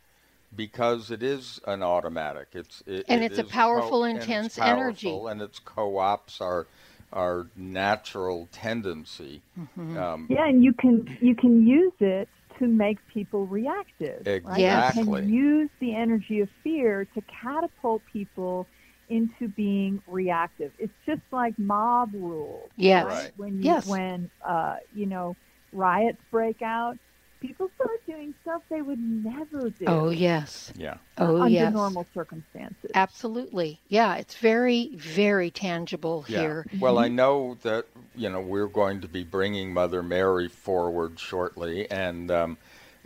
because 0.54 1.10
it 1.10 1.22
is 1.22 1.60
an 1.66 1.82
automatic. 1.82 2.48
It's 2.52 2.82
it, 2.86 3.06
and 3.08 3.22
it's 3.22 3.38
it 3.38 3.46
a 3.46 3.48
powerful, 3.48 4.00
co- 4.00 4.04
intense 4.04 4.56
and 4.56 4.64
powerful, 4.64 5.28
energy, 5.28 5.32
and 5.32 5.42
it's 5.42 5.58
co-ops 5.58 6.40
our 6.40 6.66
our 7.12 7.48
natural 7.56 8.48
tendency. 8.52 9.42
Mm-hmm. 9.58 9.96
Um, 9.96 10.26
yeah, 10.28 10.48
and 10.48 10.62
you 10.62 10.72
can 10.72 11.18
you 11.20 11.34
can 11.34 11.66
use 11.66 11.92
it 12.00 12.28
to 12.58 12.66
make 12.66 12.98
people 13.08 13.46
reactive. 13.46 14.26
Exactly. 14.26 14.52
Right? 14.52 14.94
You 14.96 15.04
can 15.04 15.28
use 15.28 15.70
the 15.80 15.94
energy 15.94 16.40
of 16.40 16.48
fear 16.62 17.06
to 17.14 17.22
catapult 17.22 18.02
people 18.12 18.66
into 19.08 19.48
being 19.48 20.00
reactive. 20.06 20.72
It's 20.78 20.92
just 21.04 21.22
like 21.32 21.58
mob 21.58 22.10
rule. 22.14 22.68
Yes. 22.76 23.06
Right? 23.06 23.32
When 23.36 23.56
you, 23.56 23.64
yes. 23.64 23.86
when 23.86 24.30
uh, 24.46 24.76
you 24.94 25.06
know 25.06 25.36
riots 25.72 26.20
break 26.30 26.62
out, 26.62 26.96
people 27.40 27.70
start 27.74 28.04
doing 28.06 28.34
stuff 28.42 28.62
they 28.68 28.82
would 28.82 28.98
never 28.98 29.70
do. 29.70 29.84
Oh 29.86 30.10
yes. 30.10 30.72
Yeah. 30.76 30.98
Oh 31.18 31.42
under 31.42 31.48
yes. 31.48 31.72
normal 31.72 32.06
circumstances. 32.14 32.90
Absolutely. 32.94 33.80
Yeah, 33.88 34.16
it's 34.16 34.36
very 34.36 34.90
very 34.94 35.50
tangible 35.50 36.24
yeah. 36.28 36.40
here. 36.40 36.66
Well, 36.78 36.98
I 36.98 37.08
know 37.08 37.56
that 37.62 37.86
you 38.14 38.28
know 38.28 38.40
we're 38.40 38.66
going 38.66 39.00
to 39.00 39.08
be 39.08 39.24
bringing 39.24 39.72
Mother 39.72 40.02
Mary 40.02 40.48
forward 40.48 41.18
shortly, 41.18 41.90
and 41.90 42.30
um, 42.30 42.58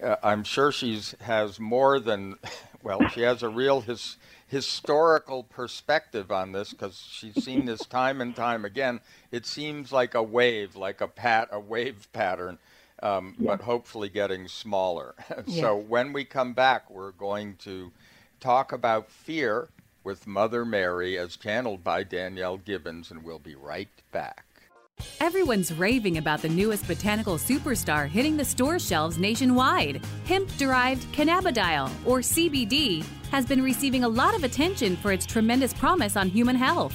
uh, 0.02 0.16
I'm 0.22 0.44
sure 0.44 0.72
she's 0.72 1.14
has 1.20 1.60
more 1.60 2.00
than 2.00 2.36
well, 2.82 3.08
she 3.08 3.22
has 3.22 3.42
a 3.42 3.48
real 3.48 3.80
his 3.80 4.16
historical 4.46 5.42
perspective 5.42 6.30
on 6.30 6.52
this 6.52 6.70
because 6.70 7.02
she's 7.10 7.42
seen 7.42 7.64
this 7.64 7.80
time 7.86 8.20
and 8.20 8.36
time 8.36 8.64
again. 8.64 9.00
It 9.30 9.46
seems 9.46 9.92
like 9.92 10.14
a 10.14 10.22
wave, 10.22 10.76
like 10.76 11.00
a 11.00 11.08
pat, 11.08 11.48
a 11.50 11.60
wave 11.60 12.08
pattern 12.12 12.58
um, 13.02 13.34
yeah. 13.38 13.46
but 13.48 13.62
hopefully 13.62 14.08
getting 14.08 14.48
smaller. 14.48 15.14
Yeah. 15.46 15.62
so 15.62 15.76
when 15.76 16.12
we 16.12 16.24
come 16.24 16.52
back, 16.54 16.88
we're 16.88 17.12
going 17.12 17.56
to 17.56 17.92
talk 18.40 18.72
about 18.72 19.10
fear 19.10 19.68
with 20.04 20.26
Mother 20.26 20.64
Mary 20.64 21.18
as 21.18 21.36
channeled 21.36 21.82
by 21.82 22.02
Danielle 22.04 22.58
Gibbons, 22.58 23.10
and 23.10 23.24
we'll 23.24 23.38
be 23.38 23.54
right 23.54 23.88
back. 24.12 24.44
Everyone's 25.20 25.72
raving 25.72 26.18
about 26.18 26.40
the 26.40 26.48
newest 26.48 26.86
botanical 26.86 27.36
superstar 27.36 28.08
hitting 28.08 28.36
the 28.36 28.44
store 28.44 28.78
shelves 28.78 29.18
nationwide. 29.18 30.04
Hemp 30.26 30.54
derived 30.56 31.02
cannabidiol, 31.12 31.90
or 32.04 32.20
CBD, 32.20 33.04
has 33.30 33.44
been 33.44 33.62
receiving 33.62 34.04
a 34.04 34.08
lot 34.08 34.36
of 34.36 34.44
attention 34.44 34.96
for 34.96 35.10
its 35.10 35.26
tremendous 35.26 35.74
promise 35.74 36.16
on 36.16 36.28
human 36.28 36.54
health. 36.54 36.94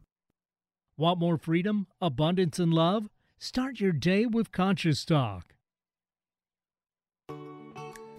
Want 1.01 1.19
more 1.19 1.37
freedom, 1.39 1.87
abundance, 1.99 2.59
and 2.59 2.71
love? 2.71 3.09
Start 3.39 3.79
your 3.79 3.91
day 3.91 4.27
with 4.27 4.51
Conscious 4.51 5.03
Talk. 5.03 5.55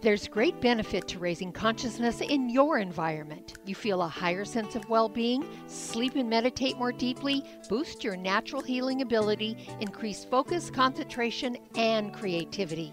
There's 0.00 0.26
great 0.26 0.60
benefit 0.60 1.06
to 1.06 1.20
raising 1.20 1.52
consciousness 1.52 2.20
in 2.20 2.50
your 2.50 2.78
environment. 2.78 3.54
You 3.64 3.76
feel 3.76 4.02
a 4.02 4.08
higher 4.08 4.44
sense 4.44 4.74
of 4.74 4.88
well 4.90 5.08
being, 5.08 5.46
sleep 5.68 6.16
and 6.16 6.28
meditate 6.28 6.76
more 6.76 6.90
deeply, 6.90 7.44
boost 7.68 8.02
your 8.02 8.16
natural 8.16 8.62
healing 8.62 9.02
ability, 9.02 9.68
increase 9.78 10.24
focus, 10.24 10.68
concentration, 10.68 11.56
and 11.76 12.12
creativity. 12.12 12.92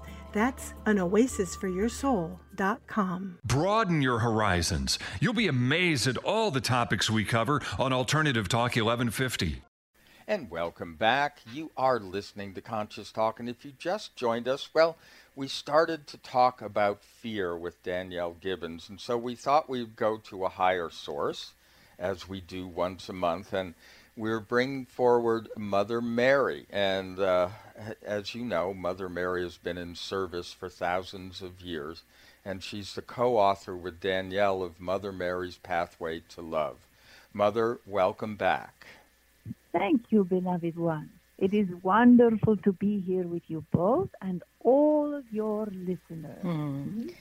That's 0.31 0.73
anoasisforyoursoul.com. 0.85 3.39
Broaden 3.43 4.01
your 4.01 4.19
horizons. 4.19 4.97
You'll 5.19 5.33
be 5.33 5.47
amazed 5.47 6.07
at 6.07 6.17
all 6.17 6.51
the 6.51 6.61
topics 6.61 7.09
we 7.09 7.25
cover 7.25 7.61
on 7.77 7.93
Alternative 7.93 8.47
Talk 8.47 8.75
1150. 8.75 9.63
And 10.27 10.49
welcome 10.49 10.95
back. 10.95 11.41
You 11.51 11.71
are 11.75 11.99
listening 11.99 12.53
to 12.53 12.61
Conscious 12.61 13.11
Talk, 13.11 13.39
and 13.39 13.49
if 13.49 13.65
you 13.65 13.73
just 13.77 14.15
joined 14.15 14.47
us, 14.47 14.69
well, 14.73 14.97
we 15.35 15.47
started 15.47 16.07
to 16.07 16.17
talk 16.17 16.61
about 16.61 17.03
fear 17.03 17.57
with 17.57 17.83
Danielle 17.83 18.37
Gibbons, 18.39 18.87
and 18.87 19.01
so 19.01 19.17
we 19.17 19.35
thought 19.35 19.69
we'd 19.69 19.95
go 19.95 20.17
to 20.17 20.45
a 20.45 20.49
higher 20.49 20.89
source, 20.89 21.53
as 21.99 22.29
we 22.29 22.39
do 22.39 22.67
once 22.67 23.09
a 23.09 23.13
month, 23.13 23.51
and 23.51 23.73
we're 24.15 24.39
bringing 24.39 24.85
forward 24.85 25.49
Mother 25.57 26.01
Mary. 26.01 26.65
And 26.69 27.19
uh, 27.19 27.49
as 28.03 28.35
you 28.35 28.43
know, 28.43 28.73
Mother 28.73 29.09
Mary 29.09 29.43
has 29.43 29.57
been 29.57 29.77
in 29.77 29.95
service 29.95 30.53
for 30.53 30.69
thousands 30.69 31.41
of 31.41 31.61
years, 31.61 32.03
and 32.45 32.63
she's 32.63 32.93
the 32.95 33.01
co 33.01 33.37
author 33.37 33.75
with 33.75 33.99
Danielle 33.99 34.63
of 34.63 34.79
Mother 34.79 35.11
Mary's 35.11 35.57
Pathway 35.57 36.21
to 36.29 36.41
Love. 36.41 36.77
Mother, 37.33 37.79
welcome 37.85 38.35
back. 38.35 38.85
Thank 39.71 40.11
you, 40.11 40.23
beloved 40.23 40.77
one. 40.77 41.09
It 41.37 41.53
is 41.53 41.67
wonderful 41.81 42.57
to 42.57 42.73
be 42.73 42.99
here 42.99 43.23
with 43.23 43.43
you 43.47 43.65
both 43.71 44.09
and 44.21 44.43
all 44.59 45.15
of 45.15 45.23
your 45.31 45.65
listeners. 45.65 46.43
Mm. 46.43 47.13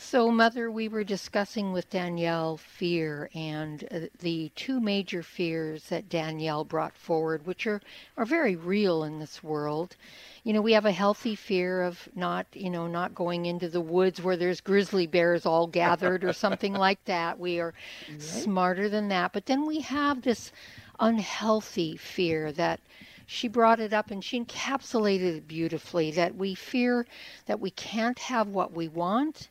So, 0.00 0.30
Mother, 0.30 0.70
we 0.70 0.86
were 0.86 1.02
discussing 1.02 1.72
with 1.72 1.90
Danielle 1.90 2.56
fear 2.56 3.28
and 3.34 3.82
uh, 3.90 4.00
the 4.20 4.52
two 4.54 4.80
major 4.80 5.24
fears 5.24 5.88
that 5.88 6.08
Danielle 6.08 6.62
brought 6.62 6.96
forward, 6.96 7.44
which 7.44 7.66
are, 7.66 7.82
are 8.16 8.24
very 8.24 8.54
real 8.54 9.02
in 9.02 9.18
this 9.18 9.42
world. 9.42 9.96
You 10.44 10.52
know, 10.52 10.62
we 10.62 10.72
have 10.74 10.86
a 10.86 10.92
healthy 10.92 11.34
fear 11.34 11.82
of 11.82 12.08
not, 12.14 12.46
you 12.52 12.70
know, 12.70 12.86
not 12.86 13.12
going 13.12 13.46
into 13.46 13.68
the 13.68 13.80
woods 13.80 14.22
where 14.22 14.36
there's 14.36 14.60
grizzly 14.60 15.08
bears 15.08 15.44
all 15.44 15.66
gathered 15.66 16.22
or 16.22 16.32
something 16.32 16.74
like 16.86 17.04
that. 17.06 17.40
We 17.40 17.58
are 17.58 17.74
right. 18.08 18.22
smarter 18.22 18.88
than 18.88 19.08
that. 19.08 19.32
But 19.32 19.46
then 19.46 19.66
we 19.66 19.80
have 19.80 20.22
this 20.22 20.52
unhealthy 21.00 21.96
fear 21.96 22.52
that 22.52 22.78
she 23.26 23.48
brought 23.48 23.80
it 23.80 23.92
up 23.92 24.12
and 24.12 24.24
she 24.24 24.40
encapsulated 24.40 25.38
it 25.38 25.48
beautifully 25.48 26.12
that 26.12 26.36
we 26.36 26.54
fear 26.54 27.04
that 27.46 27.58
we 27.58 27.72
can't 27.72 28.20
have 28.20 28.46
what 28.46 28.72
we 28.72 28.86
want 28.86 29.48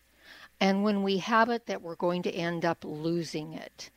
and 0.59 0.83
when 0.83 1.03
we 1.03 1.17
have 1.17 1.49
it 1.49 1.65
that 1.65 1.81
we're 1.81 1.95
going 1.95 2.21
to 2.23 2.31
end 2.31 2.65
up 2.65 2.83
losing 2.83 3.53
it 3.53 3.89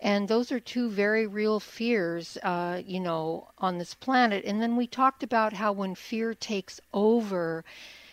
and 0.00 0.28
those 0.28 0.52
are 0.52 0.60
two 0.60 0.88
very 0.90 1.26
real 1.26 1.60
fears 1.60 2.38
uh, 2.42 2.80
you 2.84 3.00
know 3.00 3.48
on 3.58 3.78
this 3.78 3.94
planet 3.94 4.44
and 4.44 4.60
then 4.62 4.76
we 4.76 4.86
talked 4.86 5.22
about 5.22 5.52
how 5.52 5.72
when 5.72 5.94
fear 5.94 6.34
takes 6.34 6.80
over 6.92 7.64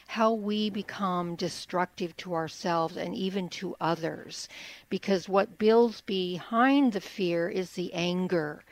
how 0.08 0.34
we 0.34 0.70
become 0.70 1.36
destructive 1.36 2.16
to 2.18 2.34
ourselves 2.34 2.96
and 2.96 3.16
even 3.16 3.50
to 3.50 3.76
others. 3.82 4.48
Because 4.90 5.28
what 5.28 5.58
builds 5.58 6.02
behind 6.02 6.94
the 6.94 7.02
fear 7.02 7.50
is 7.50 7.72
the 7.72 7.94
anger 7.94 8.64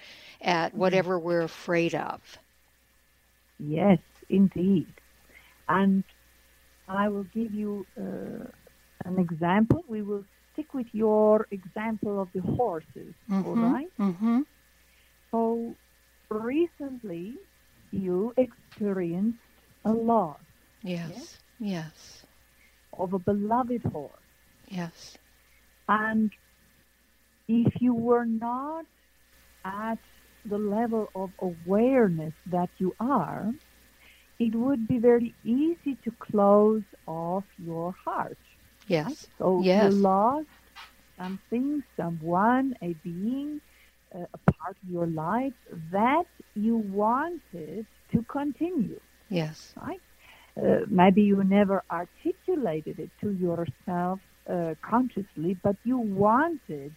at 0.42 0.70
mm-hmm. 0.70 0.80
whatever 0.80 1.20
we're 1.20 1.42
afraid 1.42 1.96
of. 1.96 2.38
Yes, 3.60 4.00
indeed. 4.30 4.88
And 5.68 6.04
I 6.88 7.10
will 7.10 7.24
give 7.26 7.54
you 7.54 7.86
uh, 7.98 8.46
an 9.06 9.20
example. 9.20 9.84
We 9.88 10.02
will 10.02 10.24
stick 10.54 10.74
with 10.74 10.88
your 10.94 11.48
example 11.52 12.22
of 12.22 12.30
the 12.34 12.42
horses, 12.42 13.14
mm-hmm, 13.30 13.46
all 13.48 13.56
right? 13.56 13.88
mm-hmm. 14.00 14.42
So 15.32 15.78
recently 16.30 17.38
you 17.92 18.34
experienced 18.38 19.40
a 19.86 19.92
loss 19.94 20.42
Yes. 20.84 21.12
Yes. 21.12 21.40
yes. 21.60 22.26
Of 22.94 23.14
a 23.14 23.20
beloved 23.20 23.84
horse. 23.84 24.22
Yes. 24.68 25.18
And 25.88 26.32
if 27.48 27.82
you 27.82 27.94
were 27.94 28.26
not 28.26 28.86
at 29.66 30.00
the 30.46 30.58
level 30.58 31.10
of 31.16 31.32
awareness 31.40 32.34
that 32.48 32.70
you 32.78 32.96
are, 33.00 33.54
it 34.40 34.56
would 34.56 34.88
be 34.88 34.98
very 35.00 35.36
easy 35.44 35.96
to 36.04 36.12
close 36.20 36.84
off 37.08 37.46
your 37.58 37.94
heart. 38.06 38.38
Yes. 38.88 39.06
Right? 39.06 39.28
So 39.38 39.62
yes. 39.64 39.94
you 39.94 40.00
lost 40.00 40.48
something, 41.18 41.84
someone, 41.98 42.76
a 42.82 42.94
being, 43.04 43.62
uh, 44.14 44.26
a 44.34 44.52
part 44.52 44.78
of 44.84 44.90
your 44.90 45.08
life 45.08 45.54
that 45.92 46.26
you 46.56 46.78
wanted 46.78 47.86
to 48.12 48.24
continue. 48.24 49.00
Yes. 49.30 49.74
Right? 49.76 50.02
uh, 50.58 50.80
maybe 50.88 51.22
you 51.22 51.44
never 51.44 51.84
articulated 51.92 53.00
it 53.00 53.10
to 53.22 53.32
yourself 53.32 54.20
uh, 54.50 54.76
consciously, 54.82 55.58
but 55.64 55.76
you 55.84 55.98
wanted 55.98 56.94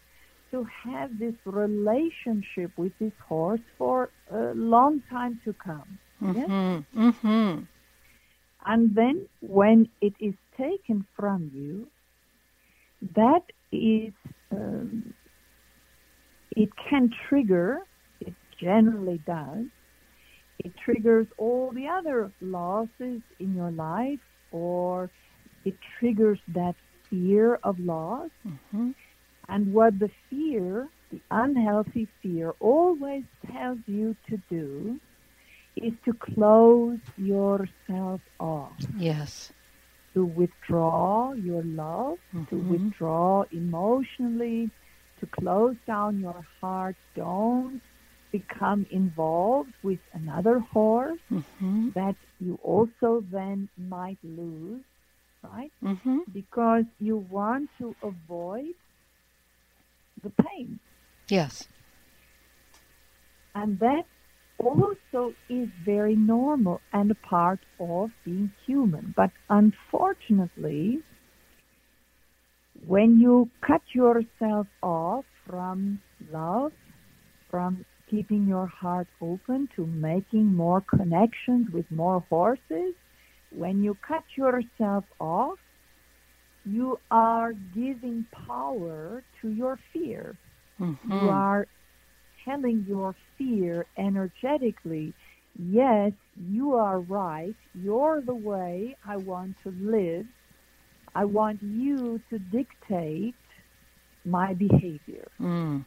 to 0.51 0.67
have 0.85 1.19
this 1.19 1.35
relationship 1.45 2.71
with 2.77 2.93
this 2.99 3.13
horse 3.27 3.61
for 3.79 4.11
a 4.31 4.53
long 4.55 5.03
time 5.11 5.41
to 5.45 5.53
come. 5.55 5.99
Mm-hmm. 6.23 7.01
Mm-hmm. 7.09 7.63
And 8.67 8.95
then 8.95 9.27
when 9.41 9.89
it 10.01 10.15
is 10.21 10.35
taken 10.57 11.07
from 11.17 11.51
you, 11.55 11.89
that 13.15 13.43
is, 13.73 14.13
um, 14.51 15.15
it 16.51 16.71
can 16.89 17.11
trigger, 17.29 17.81
it 18.21 18.35
generally 18.61 19.21
does, 19.27 19.67
it 20.59 20.73
triggers 20.85 21.27
all 21.37 21.71
the 21.73 21.87
other 21.87 22.31
losses 22.41 23.21
in 23.39 23.55
your 23.55 23.71
life 23.71 24.21
or 24.51 25.11
it 25.65 25.75
triggers 25.99 26.39
that 26.49 26.75
fear 27.11 27.59
of 27.63 27.79
loss. 27.79 28.31
Mm-hmm. 28.47 28.91
And 29.49 29.73
what 29.73 29.99
the 29.99 30.11
fear, 30.31 30.89
the 31.13 31.21
unhealthy 31.31 32.09
fear, 32.23 32.55
always 32.59 33.25
tells 33.53 33.79
you 33.87 34.17
to 34.29 34.39
do 34.49 34.99
is 35.77 35.93
to 36.05 36.13
close 36.15 36.99
yourself 37.17 38.21
off. 38.41 38.73
Yes. 38.97 39.53
To 40.17 40.25
withdraw 40.25 41.35
your 41.35 41.63
love, 41.63 42.17
mm-hmm. 42.35 42.45
to 42.49 42.57
withdraw 42.57 43.45
emotionally, 43.53 44.71
to 45.21 45.27
close 45.27 45.77
down 45.87 46.21
your 46.21 46.43
heart. 46.59 46.97
Don't 47.15 47.83
become 48.33 48.87
involved 48.91 49.75
with 49.83 50.01
another 50.15 50.61
horse 50.61 51.21
mm-hmm. 51.31 51.91
that 51.95 52.17
you 52.41 52.59
also 52.63 53.25
then 53.31 53.69
might 53.77 54.17
lose, 54.23 54.83
right? 55.43 55.73
Mm-hmm. 55.85 56.21
Because 56.33 56.85
you 56.99 57.19
want 57.29 57.69
to 57.79 57.95
avoid 58.03 58.73
the 60.23 60.31
pain. 60.31 60.79
Yes. 61.29 61.69
And 63.55 63.79
that 63.81 64.07
also 64.59 65.35
is 65.49 65.69
very 65.85 66.17
normal 66.17 66.81
and 66.93 67.11
a 67.11 67.15
part 67.15 67.61
of 67.79 68.11
being 68.25 68.53
human. 68.67 69.15
But 69.17 69.31
unfortunately, 69.51 71.01
when 72.87 73.19
you 73.21 73.49
cut 73.67 73.83
yourself 73.93 74.67
off 74.83 75.25
from 75.47 76.01
love, 76.33 76.73
from 77.51 77.85
keeping 78.11 78.47
your 78.47 78.67
heart 78.67 79.09
open 79.21 79.69
to 79.77 79.87
making 79.87 80.55
more 80.55 80.81
connections 80.81 81.69
with 81.73 81.91
more 81.91 82.25
horses, 82.29 82.95
when 83.51 83.83
you 83.83 83.97
cut 84.07 84.25
yourself 84.37 85.05
off, 85.21 85.59
you 86.65 86.99
are 87.11 87.53
giving 87.75 88.27
power 88.47 89.23
to 89.41 89.49
your 89.49 89.79
fear. 89.93 90.37
Mm-hmm. 90.81 91.13
You 91.13 91.29
are 91.31 91.67
telling 92.47 92.85
your 92.89 93.15
fear 93.37 93.87
energetically, 93.99 95.13
yes, 95.59 96.13
you 96.51 96.75
are 96.75 97.01
right. 97.01 97.55
You're 97.75 98.23
the 98.23 98.35
way 98.35 98.97
I 99.07 99.17
want 99.17 99.57
to 99.65 99.75
live. 99.81 100.25
I 101.15 101.25
want 101.25 101.63
you 101.63 102.21
to 102.31 102.39
dictate 102.39 103.35
my 104.25 104.55
behavior. 104.55 105.29
Mm. 105.41 105.85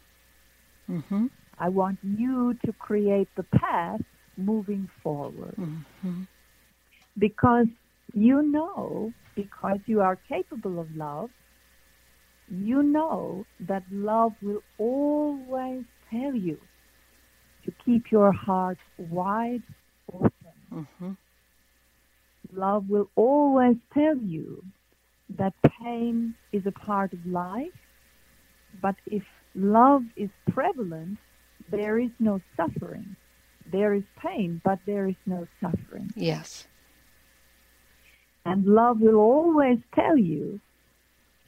Mm-hmm. 0.90 1.26
I 1.60 1.70
want 1.70 2.00
you 2.04 2.56
to 2.66 2.74
create 2.74 3.28
the 3.36 3.44
path 3.44 4.02
moving 4.38 4.90
forward. 5.04 5.56
Mm-hmm. 5.58 6.24
Because 7.18 7.68
you 8.14 8.42
know, 8.42 9.14
because 9.36 9.80
you 9.86 10.02
are 10.02 10.18
capable 10.28 10.80
of 10.80 10.88
love, 10.96 11.30
you 12.50 12.82
know 12.82 13.46
that 13.60 13.84
love 13.92 14.34
will 14.42 14.64
always 14.78 15.84
tell 16.12 16.34
you 16.36 16.58
to 17.66 17.74
keep 17.86 18.12
your 18.12 18.32
heart 18.32 18.78
wide 18.98 19.64
open. 20.14 20.32
Mm-hmm. 20.74 21.12
Love 22.54 22.90
will 22.90 23.10
always 23.16 23.78
tell 23.94 24.18
you 24.18 24.64
that 25.38 25.54
pain 25.82 26.34
is 26.52 26.66
a 26.66 26.72
part 26.72 27.14
of 27.14 27.26
life, 27.26 27.80
but 28.82 28.96
if 29.06 29.24
love 29.54 30.04
is 30.16 30.30
prevalent, 30.52 31.18
there 31.70 32.00
is 32.00 32.10
no 32.20 32.42
suffering. 32.58 33.16
There 33.72 33.94
is 33.94 34.04
pain, 34.26 34.62
but 34.64 34.80
there 34.86 35.08
is 35.08 35.16
no 35.26 35.48
suffering. 35.62 36.12
Yes. 36.16 36.68
And 38.46 38.66
love 38.66 39.00
will 39.00 39.18
always 39.18 39.78
tell 39.94 40.18
you 40.18 40.60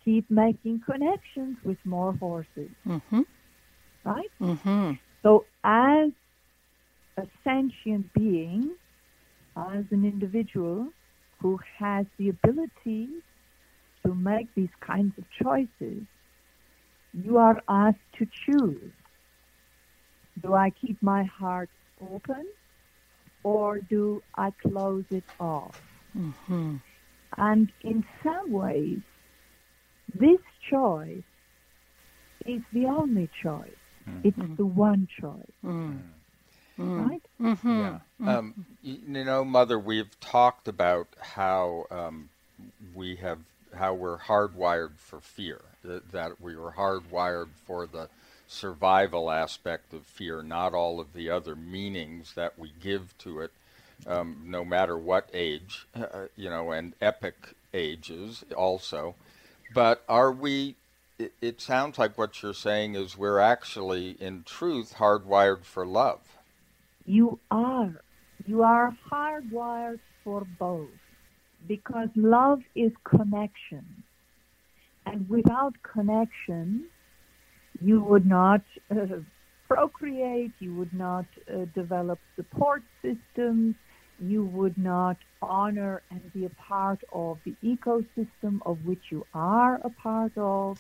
keep 0.05 0.29
making 0.29 0.81
connections 0.85 1.57
with 1.63 1.77
more 1.83 2.13
horses. 2.13 2.69
Mm-hmm. 2.87 3.21
Right? 4.03 4.31
Mm-hmm. 4.41 4.93
So, 5.23 5.45
as 5.63 6.09
a 7.17 7.27
sentient 7.43 8.11
being, 8.13 8.71
as 9.55 9.85
an 9.91 10.05
individual 10.05 10.87
who 11.39 11.59
has 11.77 12.05
the 12.17 12.29
ability 12.29 13.09
to 14.03 14.15
make 14.15 14.47
these 14.55 14.73
kinds 14.79 15.13
of 15.17 15.25
choices, 15.31 16.03
you 17.13 17.37
are 17.37 17.61
asked 17.67 17.99
to 18.17 18.27
choose. 18.45 18.91
Do 20.41 20.53
I 20.53 20.71
keep 20.71 21.01
my 21.01 21.23
heart 21.23 21.69
open 22.11 22.47
or 23.43 23.79
do 23.79 24.23
I 24.35 24.51
close 24.61 25.03
it 25.11 25.23
off? 25.39 25.79
Mm-hmm. 26.17 26.77
And 27.37 27.71
in 27.81 28.03
some 28.23 28.51
ways, 28.51 28.99
this 30.13 30.39
choice 30.69 31.23
is 32.45 32.61
the 32.73 32.85
only 32.85 33.29
choice. 33.41 33.80
Mm-hmm. 34.23 34.27
It's 34.27 34.57
the 34.57 34.65
one 34.65 35.07
choice. 35.19 35.51
Mm. 35.63 35.99
Right? 36.77 37.21
Mm-hmm. 37.39 37.79
Yeah. 37.79 37.99
Um, 38.25 38.65
you, 38.81 38.97
you 39.07 39.23
know, 39.25 39.43
Mother, 39.45 39.77
we've 39.77 40.19
talked 40.19 40.67
about 40.67 41.07
how 41.19 41.85
um, 41.91 42.29
we 42.95 43.17
have 43.17 43.39
how 43.75 43.93
we're 43.93 44.17
hardwired 44.17 44.97
for 44.97 45.19
fear. 45.19 45.61
That, 45.83 46.11
that 46.11 46.41
we 46.41 46.55
were 46.55 46.73
hardwired 46.73 47.49
for 47.65 47.87
the 47.87 48.09
survival 48.47 49.31
aspect 49.31 49.93
of 49.93 50.05
fear, 50.05 50.43
not 50.43 50.73
all 50.73 50.99
of 50.99 51.13
the 51.13 51.29
other 51.29 51.55
meanings 51.55 52.33
that 52.35 52.59
we 52.59 52.71
give 52.81 53.17
to 53.19 53.39
it, 53.39 53.51
um, 54.05 54.43
no 54.45 54.65
matter 54.65 54.97
what 54.97 55.29
age, 55.33 55.87
uh, 55.95 56.25
you 56.35 56.49
know, 56.49 56.71
and 56.71 56.93
epic 57.01 57.35
ages 57.73 58.43
also. 58.55 59.15
But 59.73 60.03
are 60.09 60.31
we? 60.31 60.75
It, 61.41 61.61
sounds 61.61 61.97
like 61.97 62.17
what 62.17 62.41
you're 62.41 62.53
saying 62.53 62.95
is 62.95 63.17
we're 63.17 63.39
actually, 63.39 64.11
in 64.19 64.43
truth, 64.43 64.95
hardwired 64.97 65.63
for 65.63 65.85
love. 65.85 66.21
You 67.05 67.39
are. 67.49 68.01
You 68.45 68.63
are 68.63 68.95
hardwired 69.11 69.99
for 70.23 70.45
both 70.57 70.89
because 71.67 72.09
love 72.15 72.61
is 72.75 72.91
connection. 73.03 74.03
And 75.05 75.29
without 75.29 75.73
connection, 75.83 76.85
you 77.81 78.01
would 78.03 78.25
not 78.25 78.61
uh, 78.89 79.05
procreate, 79.67 80.51
you 80.59 80.75
would 80.75 80.93
not 80.93 81.25
uh, 81.49 81.65
develop 81.73 82.19
support 82.35 82.83
systems, 83.01 83.75
you 84.19 84.45
would 84.45 84.77
not 84.77 85.17
honor 85.41 86.03
and 86.11 86.21
be 86.33 86.45
a 86.45 86.49
part 86.49 86.99
of 87.11 87.39
the 87.43 87.55
ecosystem 87.63 88.59
of 88.65 88.85
which 88.85 89.01
you 89.09 89.25
are 89.33 89.75
a 89.83 89.89
part 89.89 90.37
of. 90.37 90.77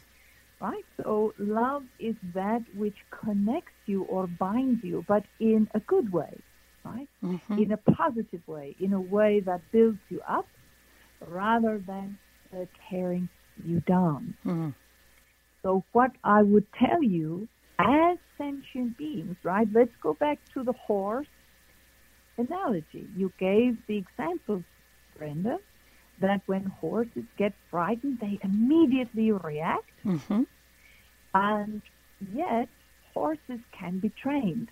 Right? 0.61 0.85
So 1.03 1.33
love 1.39 1.83
is 1.99 2.15
that 2.35 2.61
which 2.75 2.97
connects 3.23 3.71
you 3.87 4.03
or 4.03 4.27
binds 4.27 4.83
you, 4.83 5.03
but 5.07 5.23
in 5.39 5.67
a 5.73 5.79
good 5.79 6.13
way, 6.13 6.37
right? 6.85 7.09
Mm-hmm. 7.23 7.57
In 7.57 7.71
a 7.71 7.77
positive 7.77 8.47
way, 8.47 8.75
in 8.79 8.93
a 8.93 9.01
way 9.01 9.39
that 9.39 9.61
builds 9.71 9.97
you 10.09 10.21
up 10.29 10.45
rather 11.27 11.81
than 11.87 12.19
uh, 12.53 12.65
tearing 12.87 13.27
you 13.65 13.79
down. 13.81 14.35
Mm-hmm. 14.45 14.69
So 15.63 15.83
what 15.93 16.11
I 16.23 16.43
would 16.43 16.67
tell 16.77 17.01
you 17.01 17.47
as 17.79 18.17
sentient 18.37 18.97
beings, 18.97 19.37
right? 19.43 19.67
Let's 19.73 19.95
go 20.01 20.13
back 20.13 20.37
to 20.53 20.63
the 20.63 20.73
horse 20.73 21.27
analogy. 22.37 23.07
You 23.15 23.31
gave 23.39 23.77
the 23.87 23.97
example, 23.97 24.63
Brenda, 25.17 25.57
that 26.21 26.41
when 26.45 26.65
horses 26.65 27.25
get 27.37 27.53
frightened, 27.69 28.19
they 28.19 28.39
immediately 28.43 29.31
react. 29.31 29.91
Mm-hmm. 30.05 30.43
And 31.33 31.81
yet, 32.33 32.69
horses 33.13 33.59
can 33.71 33.99
be 33.99 34.09
trained. 34.09 34.69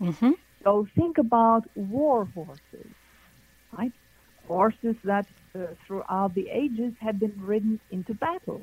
Mm-hmm. 0.00 0.32
So 0.64 0.86
think 0.94 1.18
about 1.18 1.64
war 1.74 2.24
horses, 2.34 2.92
right? 3.76 3.92
Horses 4.46 4.96
that 5.04 5.26
uh, 5.54 5.66
throughout 5.86 6.34
the 6.34 6.48
ages 6.48 6.92
have 7.00 7.18
been 7.18 7.34
ridden 7.40 7.80
into 7.90 8.14
battle, 8.14 8.62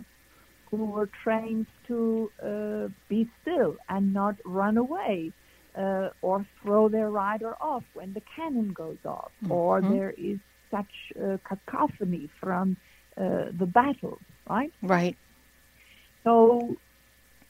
who 0.70 0.86
were 0.86 1.10
trained 1.24 1.66
to 1.88 2.32
uh, 2.44 2.88
be 3.08 3.30
still 3.42 3.76
and 3.88 4.14
not 4.14 4.36
run 4.46 4.78
away 4.78 5.32
uh, 5.78 6.10
or 6.22 6.46
throw 6.62 6.90
their 6.90 7.10
rider 7.10 7.56
off 7.62 7.84
when 7.94 8.14
the 8.14 8.22
cannon 8.36 8.74
goes 8.74 8.98
off, 9.06 9.32
mm-hmm. 9.44 9.52
or 9.52 9.82
there 9.82 10.14
is 10.18 10.40
such 10.72 10.92
cacophony 11.48 12.30
from 12.40 12.78
uh, 13.18 13.46
the 13.58 13.66
battle, 13.66 14.20
right? 14.50 14.74
Right. 14.82 15.18
So 16.24 16.78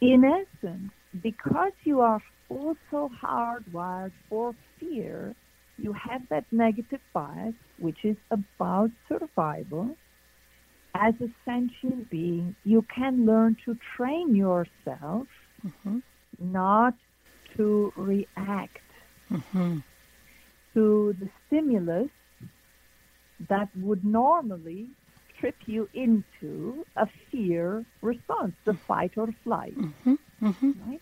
in 0.01 0.23
essence, 0.25 0.91
because 1.19 1.73
you 1.83 2.01
are 2.01 2.21
also 2.49 3.09
hardwired 3.23 4.13
for 4.29 4.55
fear, 4.79 5.35
you 5.77 5.93
have 5.93 6.27
that 6.29 6.45
negative 6.51 7.01
bias, 7.13 7.55
which 7.77 8.03
is 8.05 8.17
about 8.31 8.91
survival. 9.07 9.97
As 10.95 11.13
a 11.21 11.29
sentient 11.45 12.09
being, 12.09 12.55
you 12.63 12.83
can 12.83 13.25
learn 13.25 13.55
to 13.65 13.75
train 13.95 14.35
yourself 14.35 15.27
Mm-hmm. 15.65 15.97
not 16.39 16.95
to 17.57 17.93
react 17.95 18.91
Mm-hmm. 19.31 19.79
to 20.73 21.13
the 21.19 21.29
stimulus 21.45 22.09
that 23.47 23.69
would 23.75 24.03
normally 24.03 24.89
trip 25.39 25.55
you 25.65 25.87
into 25.93 26.85
a 26.97 27.07
fear 27.31 27.85
response, 28.01 28.53
the 28.65 28.73
fight 28.73 29.13
or 29.15 29.29
flight. 29.43 29.77
Mm-hmm. 29.77 30.15
Mm-hmm. 30.41 30.71
Right? 30.89 31.01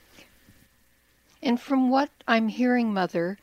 And 1.41 1.60
from 1.60 1.89
what 1.89 2.10
I'm 2.28 2.47
hearing, 2.47 2.93
Mother, 2.93 3.38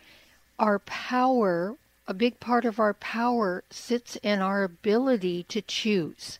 our 0.58 0.78
power, 0.80 1.76
a 2.06 2.14
big 2.14 2.38
part 2.40 2.64
of 2.64 2.78
our 2.78 2.94
power, 2.94 3.64
sits 3.70 4.16
in 4.16 4.40
our 4.40 4.62
ability 4.62 5.44
to 5.44 5.62
choose. 5.62 6.38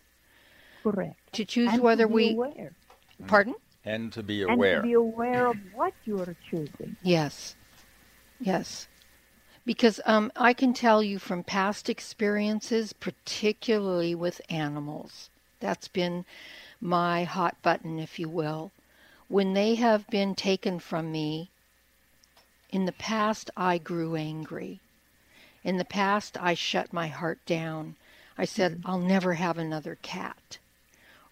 Correct. 0.82 1.32
To 1.32 1.44
choose 1.44 1.70
And 1.70 1.78
to 1.78 1.82
whether 1.82 2.06
be 2.06 2.14
we. 2.14 2.32
aware. 2.32 2.72
Pardon? 3.26 3.54
And 3.84 4.12
to 4.12 4.22
be 4.22 4.42
aware. 4.42 4.74
And 4.76 4.82
to 4.82 4.88
be 4.88 4.92
aware 4.94 5.46
of 5.46 5.56
what 5.74 5.94
you 6.04 6.20
are 6.20 6.36
choosing. 6.50 6.96
Yes. 7.02 7.56
Yes. 8.40 8.88
Because 9.64 9.98
um, 10.04 10.30
I 10.36 10.52
can 10.52 10.74
tell 10.74 11.02
you 11.02 11.18
from 11.18 11.42
past 11.42 11.88
experiences, 11.88 12.92
particularly 12.92 14.14
with 14.14 14.42
animals, 14.50 15.30
that's 15.58 15.88
been 15.88 16.26
my 16.80 17.24
hot 17.24 17.56
button, 17.62 17.98
if 17.98 18.18
you 18.18 18.28
will. 18.28 18.72
When 19.28 19.54
they 19.54 19.76
have 19.76 20.06
been 20.08 20.34
taken 20.34 20.78
from 20.80 21.10
me, 21.10 21.48
in 22.68 22.84
the 22.84 22.92
past 22.92 23.50
I 23.56 23.78
grew 23.78 24.16
angry. 24.16 24.80
In 25.62 25.78
the 25.78 25.84
past 25.84 26.36
I 26.38 26.52
shut 26.52 26.92
my 26.92 27.08
heart 27.08 27.38
down. 27.46 27.96
I 28.36 28.44
said, 28.44 28.82
I'll 28.84 28.98
never 28.98 29.34
have 29.34 29.56
another 29.56 29.96
cat. 30.02 30.58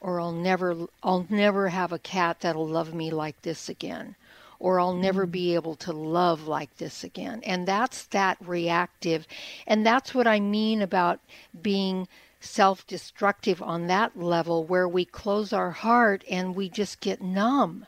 Or 0.01 0.21
I'll 0.21 0.33
never 0.33 0.87
I'll 1.03 1.27
never 1.29 1.69
have 1.69 1.93
a 1.93 1.99
cat 1.99 2.41
that'll 2.41 2.67
love 2.67 2.95
me 2.95 3.11
like 3.11 3.43
this 3.43 3.69
again 3.69 4.17
or 4.63 4.79
I'll 4.79 4.95
never 4.95 5.27
be 5.27 5.57
able 5.57 5.75
to 5.75 5.93
love 5.93 6.47
like 6.47 6.77
this 6.77 7.03
again. 7.03 7.43
And 7.45 7.67
that's 7.67 8.05
that 8.07 8.39
reactive. 8.41 9.27
And 9.67 9.85
that's 9.85 10.15
what 10.15 10.29
I 10.29 10.39
mean 10.39 10.81
about 10.83 11.19
being 11.61 12.07
self 12.39 12.87
destructive 12.87 13.61
on 13.61 13.89
that 13.89 14.17
level 14.17 14.65
where 14.65 14.87
we 14.89 15.05
close 15.05 15.53
our 15.53 15.73
heart 15.73 16.23
and 16.31 16.55
we 16.55 16.69
just 16.69 17.01
get 17.01 17.21
numb. 17.21 17.87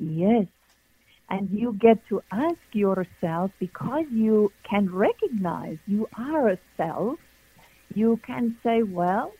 Yes. 0.00 0.46
And 1.30 1.48
you 1.50 1.72
get 1.74 2.04
to 2.08 2.20
ask 2.32 2.58
yourself 2.72 3.52
because 3.60 4.04
you 4.10 4.52
can 4.68 4.92
recognize 4.92 5.78
you 5.86 6.08
are 6.18 6.48
a 6.48 6.58
self, 6.76 7.20
you 7.94 8.18
can 8.26 8.56
say, 8.64 8.82
well, 8.82 9.32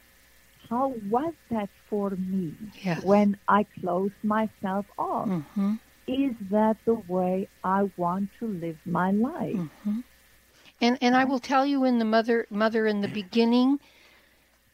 how 0.70 0.94
was 1.10 1.34
that 1.50 1.68
for 1.90 2.10
me 2.10 2.54
Yes. 2.84 3.02
when 3.02 3.36
I 3.48 3.64
closed 3.80 4.14
myself 4.22 4.86
off? 4.96 5.26
Mm-hmm. 5.28 5.74
Is 6.06 6.34
that 6.50 6.76
the 6.84 6.94
way 6.94 7.48
I 7.62 7.90
want 7.96 8.30
to 8.40 8.46
live 8.46 8.78
my 8.84 9.12
life? 9.12 9.56
Mm-hmm. 9.56 10.00
And 10.80 10.98
and 11.00 11.16
I 11.16 11.24
will 11.24 11.38
tell 11.38 11.64
you 11.64 11.84
in 11.84 11.98
the 11.98 12.04
mother 12.04 12.46
mother 12.50 12.86
in 12.86 13.02
the 13.02 13.08
beginning 13.08 13.78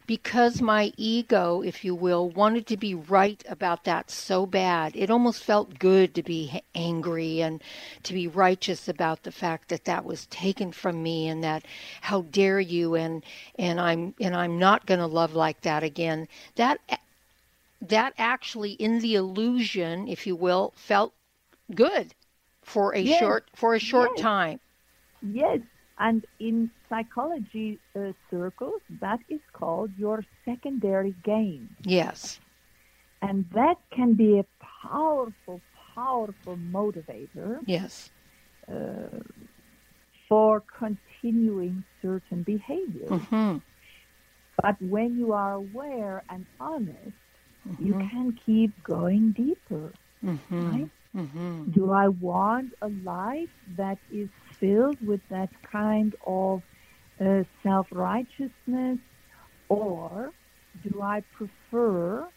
because 0.09 0.62
my 0.62 0.91
ego, 0.97 1.61
if 1.61 1.85
you 1.85 1.95
will, 1.95 2.31
wanted 2.31 2.67
to 2.67 2.79
be 2.79 2.95
right 2.95 3.45
about 3.47 3.85
that 3.85 4.11
so 4.11 4.47
bad. 4.47 4.97
It 4.97 5.11
almost 5.11 5.45
felt 5.45 5.79
good 5.79 6.14
to 6.14 6.23
be 6.23 6.62
angry 6.75 7.43
and 7.43 7.62
to 8.05 8.14
be 8.14 8.27
righteous 8.27 8.88
about 8.88 9.23
the 9.23 9.31
fact 9.31 9.69
that 9.69 9.85
that 9.85 10.07
was 10.07 10.25
taken 10.27 10.73
from 10.73 11.03
me 11.03 11.29
and 11.29 11.45
that 11.45 11.67
how 12.01 12.23
dare 12.23 12.59
you 12.59 12.95
and 12.95 13.23
and 13.59 13.79
I'm 13.79 14.14
and 14.19 14.35
I'm 14.35 14.59
not 14.59 14.87
going 14.87 15.01
to 15.01 15.07
love 15.07 15.35
like 15.35 15.61
that 15.61 15.83
again. 15.83 16.27
That 16.57 16.81
that 17.83 18.14
actually 18.17 18.73
in 18.73 19.01
the 19.01 19.14
illusion, 19.14 20.09
if 20.09 20.27
you 20.27 20.35
will, 20.35 20.73
felt 20.75 21.12
good 21.74 22.14
for 22.62 22.94
a 22.94 23.04
Yes. 23.04 23.04
short 23.04 23.50
for 23.54 23.74
a 23.74 23.81
short 23.81 24.16
Yes. 24.16 24.16
time. 24.16 24.61
Yes, 25.20 25.61
and 25.98 26.24
in 26.38 26.70
psychology 26.88 27.81
uh, 27.96 28.12
circles, 28.31 28.83
that 29.00 29.20
is 29.28 29.40
called 29.52 29.96
your 29.96 30.22
secondary 30.44 31.12
gain. 31.22 31.76
Yes. 31.85 32.40
And 33.22 33.48
that 33.52 33.76
can 33.92 34.14
be 34.14 34.38
a 34.38 34.46
powerful, 34.83 35.62
powerful 35.94 36.57
motivator 36.57 37.61
Yes. 37.66 38.11
uh, 38.68 39.20
for 40.28 40.61
continuing 40.78 41.85
certain 42.00 42.42
behaviors. 42.42 43.22
Mm-hmm. 43.22 43.59
But 44.62 44.81
when 44.81 45.16
you 45.16 45.33
are 45.33 45.54
aware 45.54 46.24
and 46.28 46.46
honest, 46.59 47.16
you 47.78 47.94
Mhm. 47.94 48.11
can 48.11 48.33
keep 48.35 48.83
going 48.83 49.33
deeper. 49.33 49.94
Mm-hmm. 50.24 50.68
Right? 50.68 50.90
Mm-hmm. 51.16 51.66
Do 51.73 51.90
I 51.92 52.09
want 52.09 52.73
a 52.81 52.88
life 52.88 53.51
that 53.77 53.99
is 54.11 54.29
filled 54.59 55.01
with 55.07 55.21
that 55.29 55.51
kind 55.71 56.14
of 56.27 56.62
uh, 57.21 57.44
self 57.62 57.87
righteousness, 57.92 58.99
or 59.68 60.33
do 60.83 61.01
I 61.03 61.23
prefer 61.33 62.29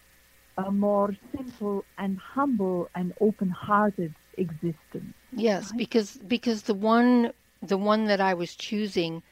a 0.58 0.72
more 0.72 1.16
simple 1.36 1.86
and 1.98 2.18
humble 2.18 2.90
and 2.96 3.14
open 3.20 3.50
hearted 3.50 4.14
existence? 4.38 5.14
Yes, 5.36 5.72
Right. 5.72 5.78
because 5.78 6.18
because 6.18 6.64
the 6.64 6.74
one 6.74 7.34
the 7.62 7.78
one 7.78 8.06
that 8.06 8.20
I 8.22 8.34
was 8.34 8.56
choosing, 8.56 9.24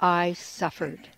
I 0.00 0.32
suffered. 0.34 1.10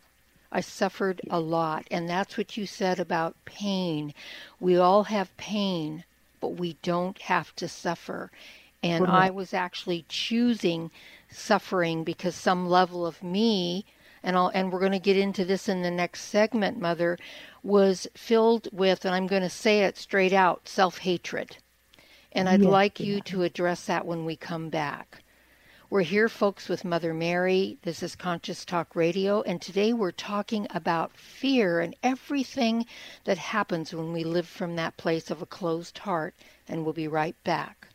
I 0.50 0.60
suffered 0.60 1.20
a 1.30 1.40
lot, 1.40 1.86
and 1.90 2.08
that's 2.08 2.36
what 2.36 2.56
you 2.56 2.66
said 2.66 2.98
about 2.98 3.36
pain. 3.44 4.14
We 4.60 4.76
all 4.76 5.04
have 5.04 5.36
pain, 5.36 6.04
but 6.40 6.56
we 6.56 6.76
don't 6.82 7.20
have 7.22 7.54
to 7.56 7.68
suffer. 7.68 8.30
And 8.82 9.06
I 9.06 9.30
was 9.30 9.52
actually 9.52 10.06
choosing 10.08 10.90
suffering 11.30 12.02
because 12.04 12.34
some 12.34 12.68
level 12.68 13.06
of 13.06 13.22
me 13.22 13.84
and 14.22 14.36
I'll, 14.36 14.48
and 14.48 14.72
we're 14.72 14.80
going 14.80 14.92
to 14.92 14.98
get 14.98 15.16
into 15.16 15.44
this 15.44 15.68
in 15.68 15.82
the 15.82 15.90
next 15.90 16.22
segment 16.22 16.78
mother 16.78 17.18
was 17.62 18.06
filled 18.14 18.68
with 18.72 19.04
and 19.04 19.14
I'm 19.14 19.26
going 19.26 19.42
to 19.42 19.50
say 19.50 19.80
it 19.80 19.96
straight 19.96 20.32
out 20.32 20.68
self-hatred. 20.68 21.58
And 22.32 22.48
I'd 22.48 22.62
Yes, 22.62 22.70
like 22.72 23.00
you 23.00 23.20
to 23.22 23.42
address 23.42 23.86
that 23.86 24.06
when 24.06 24.24
we 24.24 24.36
come 24.36 24.68
back. 24.68 25.22
We're 25.90 26.02
here, 26.02 26.28
folks, 26.28 26.68
with 26.68 26.84
Mother 26.84 27.12
Mary. 27.12 27.76
This 27.82 28.00
is 28.04 28.14
Conscious 28.14 28.64
Talk 28.64 28.94
Radio, 28.94 29.42
and 29.42 29.60
today 29.60 29.92
we're 29.92 30.12
talking 30.12 30.68
about 30.70 31.16
fear 31.16 31.80
and 31.80 31.96
everything 32.04 32.86
that 33.24 33.38
happens 33.38 33.92
when 33.92 34.12
we 34.12 34.22
live 34.22 34.46
from 34.46 34.76
that 34.76 34.96
place 34.98 35.32
of 35.32 35.42
a 35.42 35.46
closed 35.46 35.98
heart. 35.98 36.36
And 36.68 36.84
we'll 36.84 36.92
be 36.92 37.08
right 37.08 37.34
back. 37.42 37.88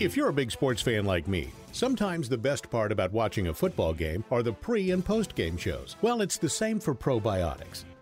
If 0.00 0.16
you're 0.16 0.30
a 0.30 0.32
big 0.32 0.50
sports 0.50 0.82
fan 0.82 1.04
like 1.04 1.28
me, 1.28 1.52
sometimes 1.70 2.28
the 2.28 2.36
best 2.36 2.68
part 2.68 2.90
about 2.90 3.12
watching 3.12 3.46
a 3.46 3.54
football 3.54 3.94
game 3.94 4.24
are 4.32 4.42
the 4.42 4.52
pre 4.52 4.90
and 4.90 5.04
post 5.04 5.36
game 5.36 5.56
shows. 5.56 5.94
Well, 6.02 6.22
it's 6.22 6.38
the 6.38 6.50
same 6.50 6.80
for 6.80 6.92
probiotics. 6.92 7.84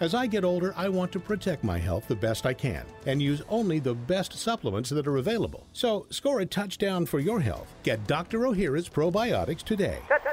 As 0.00 0.14
I 0.14 0.26
get 0.26 0.44
older, 0.44 0.72
I 0.78 0.88
want 0.88 1.12
to 1.12 1.20
protect 1.20 1.62
my 1.62 1.76
health 1.76 2.08
the 2.08 2.16
best 2.16 2.46
I 2.46 2.54
can 2.54 2.86
and 3.04 3.20
use 3.20 3.42
only 3.50 3.78
the 3.80 3.94
best 3.94 4.32
supplements 4.32 4.88
that 4.88 5.06
are 5.06 5.18
available. 5.18 5.66
So, 5.74 6.06
score 6.08 6.40
a 6.40 6.46
touchdown 6.46 7.04
for 7.04 7.20
your 7.20 7.38
health. 7.38 7.74
Get 7.82 8.06
Dr. 8.06 8.38
Ohhira's 8.40 8.88
probiotics 8.88 9.62
today. 9.62 9.98
Touchdown! 10.08 10.30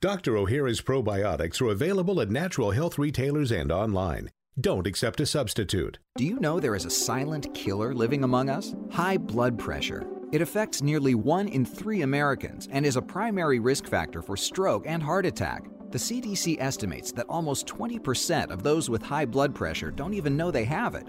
Dr. 0.00 0.32
Ohhira's 0.32 0.80
probiotics 0.80 1.60
are 1.60 1.70
available 1.70 2.22
at 2.22 2.30
natural 2.30 2.70
health 2.70 2.96
retailers 2.96 3.52
and 3.52 3.70
online. 3.70 4.30
Don't 4.58 4.86
accept 4.86 5.20
a 5.20 5.26
substitute. 5.26 5.98
Do 6.16 6.24
you 6.24 6.40
know 6.40 6.58
there 6.58 6.74
is 6.74 6.86
a 6.86 6.90
silent 6.90 7.52
killer 7.54 7.94
living 7.94 8.24
among 8.24 8.48
us? 8.48 8.74
High 8.90 9.18
blood 9.18 9.58
pressure. 9.58 10.06
It 10.32 10.40
affects 10.40 10.80
nearly 10.80 11.14
one 11.14 11.48
in 11.48 11.66
three 11.66 12.00
Americans 12.00 12.68
and 12.72 12.86
is 12.86 12.96
a 12.96 13.02
primary 13.02 13.58
risk 13.58 13.86
factor 13.86 14.22
for 14.22 14.36
stroke 14.36 14.84
and 14.86 15.02
heart 15.02 15.26
attack. 15.26 15.66
The 15.90 15.98
CDC 15.98 16.56
estimates 16.60 17.12
that 17.12 17.26
almost 17.28 17.68
20% 17.68 18.50
of 18.50 18.64
those 18.64 18.90
with 18.90 19.02
high 19.02 19.24
blood 19.24 19.54
pressure 19.54 19.92
don't 19.92 20.14
even 20.14 20.36
know 20.36 20.50
they 20.50 20.64
have 20.64 20.96
it. 20.96 21.08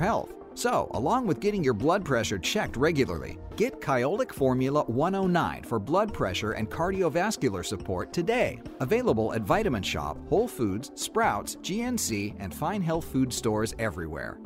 health. 0.00 0.34
So, 0.54 0.90
along 0.94 1.26
with 1.26 1.40
getting 1.40 1.62
your 1.62 1.74
blood 1.74 2.02
pressure 2.04 2.38
checked 2.38 2.76
regularly, 2.76 3.38
get 3.56 3.80
Kyolic 3.80 4.32
Formula 4.32 4.84
109 4.84 5.62
for 5.64 5.78
blood 5.78 6.14
pressure 6.14 6.52
and 6.52 6.70
cardiovascular 6.70 7.64
support 7.64 8.12
today. 8.12 8.60
Available 8.80 9.34
at 9.34 9.42
Vitamin 9.42 9.82
Shoppe, 9.82 10.26
Whole 10.28 10.48
Foods, 10.48 10.92
Sprouts, 10.94 11.56
GNC, 11.56 12.36
and 12.38 12.54
fine 12.54 12.80
health 12.80 13.04
food 13.04 13.32
stores 13.32 13.74
everywhere. 13.78 14.38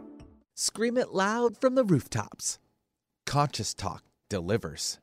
Scream 0.56 0.98
it 0.98 1.14
loud 1.14 1.56
from 1.56 1.76
the 1.76 1.84
rooftops. 1.84 2.58
Conscious 3.24 3.72
Talk 3.72 4.02
delivers. 4.28 4.98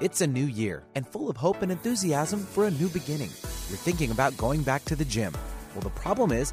It's 0.00 0.20
a 0.20 0.26
new 0.26 0.46
year 0.46 0.84
and 0.94 1.06
full 1.06 1.28
of 1.28 1.36
hope 1.36 1.62
and 1.62 1.70
enthusiasm 1.70 2.40
for 2.40 2.66
a 2.66 2.70
new 2.70 2.88
beginning. 2.88 3.30
You're 3.68 3.76
thinking 3.76 4.12
about 4.12 4.36
going 4.36 4.62
back 4.62 4.84
to 4.86 4.96
the 4.96 5.04
gym. 5.04 5.34
Well, 5.74 5.82
the 5.82 5.90
problem 5.90 6.32
is, 6.32 6.52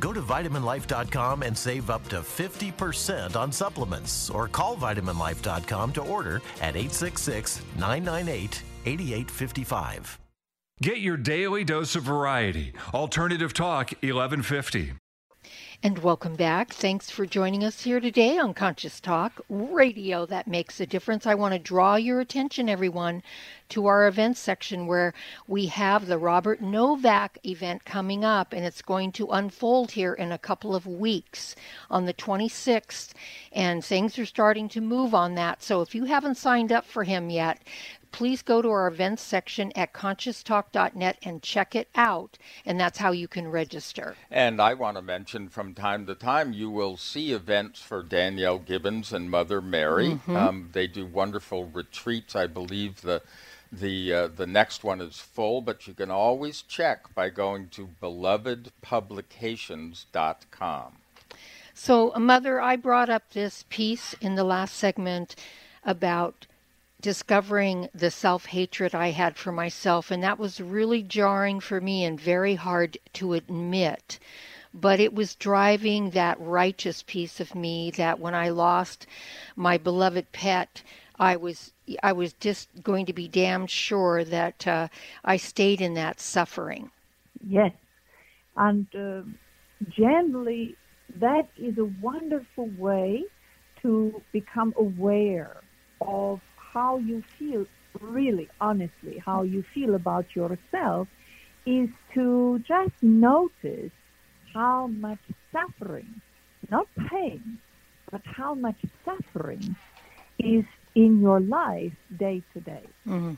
Go 0.00 0.12
to 0.12 0.20
vitaminlife.com 0.22 1.42
and 1.42 1.56
save 1.56 1.90
up 1.90 2.02
to 2.08 2.20
50% 2.20 3.36
on 3.36 3.52
supplements 3.52 4.30
or 4.30 4.48
call 4.48 4.76
vitaminlife.com 4.76 5.92
to 5.92 6.02
order 6.02 6.36
at 6.60 6.74
866 6.74 7.62
998 7.76 8.62
8855. 8.86 10.18
Get 10.82 11.00
your 11.00 11.18
daily 11.18 11.62
dose 11.62 11.94
of 11.94 12.04
variety. 12.04 12.72
Alternative 12.94 13.52
Talk 13.52 13.90
1150. 14.02 14.94
And 15.82 15.98
welcome 16.00 16.36
back. 16.36 16.74
Thanks 16.74 17.10
for 17.10 17.24
joining 17.24 17.64
us 17.64 17.82
here 17.82 18.00
today 18.00 18.36
on 18.36 18.52
Conscious 18.52 19.00
Talk 19.00 19.40
Radio 19.48 20.26
that 20.26 20.46
makes 20.46 20.78
a 20.78 20.86
difference. 20.86 21.26
I 21.26 21.34
want 21.34 21.54
to 21.54 21.58
draw 21.58 21.96
your 21.96 22.20
attention, 22.20 22.68
everyone, 22.68 23.22
to 23.70 23.86
our 23.86 24.06
events 24.06 24.40
section 24.40 24.86
where 24.86 25.14
we 25.48 25.66
have 25.66 26.06
the 26.06 26.18
Robert 26.18 26.60
Novak 26.60 27.38
event 27.46 27.84
coming 27.84 28.24
up, 28.24 28.52
and 28.52 28.66
it's 28.66 28.82
going 28.82 29.12
to 29.12 29.28
unfold 29.28 29.92
here 29.92 30.12
in 30.12 30.32
a 30.32 30.38
couple 30.38 30.74
of 30.74 30.86
weeks 30.86 31.56
on 31.90 32.04
the 32.04 32.14
26th. 32.14 33.12
And 33.52 33.82
things 33.84 34.18
are 34.18 34.26
starting 34.26 34.68
to 34.70 34.80
move 34.80 35.14
on 35.14 35.34
that. 35.36 35.62
So 35.62 35.80
if 35.80 35.94
you 35.94 36.04
haven't 36.04 36.36
signed 36.36 36.72
up 36.72 36.84
for 36.84 37.04
him 37.04 37.30
yet, 37.30 37.62
please 38.12 38.42
go 38.42 38.62
to 38.62 38.68
our 38.68 38.86
events 38.86 39.22
section 39.22 39.72
at 39.76 39.92
conscioustalk.net 39.92 41.18
and 41.22 41.42
check 41.42 41.74
it 41.74 41.88
out. 41.94 42.38
And 42.64 42.80
that's 42.80 42.98
how 42.98 43.12
you 43.12 43.28
can 43.28 43.48
register. 43.48 44.16
And 44.30 44.60
I 44.60 44.74
want 44.74 44.96
to 44.96 45.02
mention 45.02 45.48
from 45.48 45.74
time 45.74 46.06
to 46.06 46.14
time, 46.14 46.52
you 46.52 46.70
will 46.70 46.96
see 46.96 47.32
events 47.32 47.80
for 47.80 48.02
Danielle 48.02 48.58
Gibbons 48.58 49.12
and 49.12 49.30
Mother 49.30 49.60
Mary. 49.60 50.20
Mhm. 50.26 50.36
Um, 50.36 50.70
they 50.72 50.86
do 50.86 51.06
wonderful 51.06 51.66
retreats. 51.66 52.36
I 52.36 52.46
believe 52.46 53.02
the 53.02 53.22
the 53.72 54.12
uh, 54.12 54.26
the 54.28 54.46
next 54.46 54.82
one 54.82 55.00
is 55.00 55.20
full, 55.20 55.60
but 55.60 55.86
you 55.86 55.94
can 55.94 56.10
always 56.10 56.62
check 56.62 57.14
by 57.14 57.30
going 57.30 57.68
to 57.68 57.88
belovedpublications.com. 58.02 60.92
So, 61.72 62.12
Mother, 62.18 62.60
I 62.60 62.76
brought 62.76 63.08
up 63.08 63.30
this 63.30 63.64
piece 63.68 64.14
in 64.20 64.34
the 64.34 64.44
last 64.44 64.74
segment 64.74 65.36
about 65.84 66.46
discovering 67.00 67.88
the 67.94 68.10
self 68.10 68.46
hatred 68.46 68.94
I 68.94 69.10
had 69.10 69.36
for 69.36 69.52
myself, 69.52 70.10
and 70.10 70.22
that 70.22 70.38
was 70.38 70.60
really 70.60 71.02
jarring 71.02 71.60
for 71.60 71.80
me 71.80 72.04
and 72.04 72.20
very 72.20 72.54
hard 72.54 72.98
to 73.14 73.34
admit. 73.34 74.18
But 74.72 75.00
it 75.00 75.14
was 75.14 75.34
driving 75.34 76.10
that 76.10 76.40
righteous 76.40 77.02
piece 77.02 77.40
of 77.40 77.54
me 77.54 77.90
that 77.92 78.20
when 78.20 78.34
I 78.34 78.50
lost 78.50 79.06
my 79.56 79.78
beloved 79.78 80.30
pet, 80.32 80.82
I 81.18 81.36
was 81.36 81.72
I 82.02 82.12
was 82.12 82.32
just 82.34 82.68
going 82.82 83.06
to 83.06 83.12
be 83.12 83.28
damned 83.28 83.70
sure 83.70 84.24
that 84.24 84.66
uh, 84.66 84.88
I 85.24 85.36
stayed 85.36 85.80
in 85.80 85.94
that 85.94 86.20
suffering. 86.20 86.90
Yes. 87.46 87.72
And 88.56 88.86
uh, 88.94 89.22
generally, 89.88 90.76
that 91.16 91.48
is 91.56 91.78
a 91.78 91.90
wonderful 92.00 92.70
way 92.78 93.24
to 93.82 94.22
become 94.32 94.74
aware 94.76 95.62
of 96.00 96.40
how 96.72 96.98
you 96.98 97.22
feel, 97.38 97.66
really, 98.00 98.48
honestly, 98.60 99.20
how 99.24 99.42
you 99.42 99.62
feel 99.74 99.94
about 99.94 100.34
yourself, 100.34 101.08
is 101.66 101.88
to 102.14 102.58
just 102.66 102.94
notice 103.02 103.92
how 104.54 104.86
much 104.88 105.20
suffering, 105.52 106.20
not 106.70 106.86
pain, 107.10 107.58
but 108.10 108.22
how 108.24 108.54
much 108.54 108.80
suffering 109.04 109.76
is 110.38 110.64
in 110.94 111.20
your 111.20 111.40
life 111.40 111.94
day 112.16 112.42
to 112.52 112.60
day 112.60 112.92
Mm-hmm. 113.06 113.34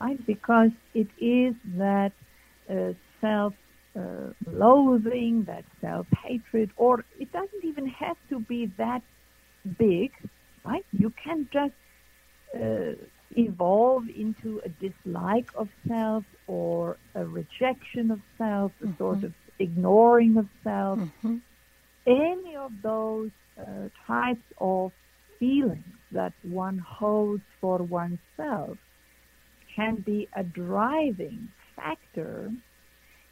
right? 0.00 0.24
Because 0.26 0.70
it 0.94 1.08
is 1.18 1.54
that 1.76 2.12
uh, 2.70 2.92
self 3.20 3.54
uh, 3.98 4.30
loathing, 4.46 5.44
that 5.46 5.64
self 5.80 6.06
hatred, 6.24 6.70
or 6.76 7.04
it 7.18 7.30
doesn't 7.32 7.64
even 7.64 7.86
have 7.88 8.16
to 8.30 8.40
be 8.40 8.70
that 8.78 9.02
big, 9.78 10.10
right? 10.64 10.84
You 10.92 11.12
can 11.22 11.48
just 11.52 11.74
evolve 13.36 14.04
into 14.08 14.60
a 14.64 14.68
dislike 14.68 15.48
of 15.56 15.68
self 15.88 16.24
or 16.46 16.96
a 17.14 17.24
rejection 17.24 18.10
of 18.10 18.20
self, 18.38 18.72
a 18.80 18.86
mm-hmm. 18.86 18.96
sort 18.98 19.24
of 19.24 19.32
ignoring 19.58 20.36
of 20.36 20.46
self. 20.62 20.98
Mm-hmm. 20.98 21.36
Any 22.06 22.56
of 22.56 22.72
those 22.82 23.30
uh, 23.58 23.88
types 24.06 24.44
of 24.58 24.92
feelings 25.38 25.84
that 26.12 26.32
one 26.42 26.78
holds 26.78 27.42
for 27.60 27.78
oneself 27.78 28.78
can 29.74 29.96
be 29.96 30.28
a 30.36 30.44
driving 30.44 31.48
factor 31.74 32.50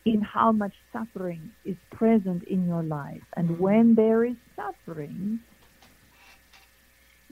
in 0.05 0.21
how 0.21 0.51
much 0.51 0.73
suffering 0.93 1.53
is 1.65 1.77
present 1.93 2.43
in 2.45 2.67
your 2.67 2.83
life. 2.83 3.23
And 3.37 3.51
mm-hmm. 3.51 3.63
when 3.63 3.95
there 3.95 4.25
is 4.25 4.37
suffering, 4.57 5.41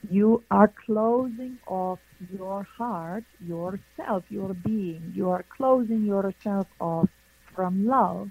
you 0.08 0.44
are 0.50 0.72
closing 0.86 1.58
off 1.66 2.00
your 2.32 2.66
heart, 2.76 3.24
yourself, 3.40 4.24
your 4.28 4.54
being. 4.54 5.12
You 5.14 5.30
are 5.30 5.44
closing 5.56 6.04
yourself 6.04 6.66
off 6.80 7.08
from 7.54 7.86
love 7.86 8.30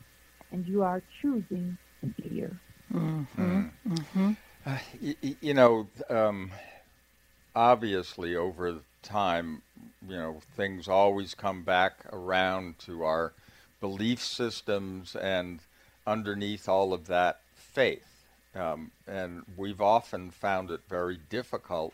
and 0.51 0.65
you 0.65 0.83
are 0.83 1.01
choosing 1.21 1.77
fear. 2.17 2.59
Mm-hmm. 2.93 3.61
Mm-hmm. 3.87 4.31
Uh, 4.65 4.77
y- 5.01 5.15
you 5.41 5.53
know, 5.53 5.87
um, 6.09 6.51
obviously 7.55 8.35
over 8.35 8.79
time, 9.01 9.61
you 10.07 10.15
know, 10.15 10.39
things 10.55 10.87
always 10.87 11.35
come 11.35 11.63
back 11.63 12.05
around 12.11 12.79
to 12.79 13.03
our 13.03 13.33
belief 13.79 14.23
systems 14.23 15.15
and 15.15 15.61
underneath 16.05 16.67
all 16.67 16.93
of 16.93 17.07
that, 17.07 17.41
faith. 17.55 18.18
Um, 18.55 18.91
and 19.07 19.43
we've 19.55 19.81
often 19.81 20.31
found 20.31 20.71
it 20.71 20.81
very 20.89 21.19
difficult 21.29 21.93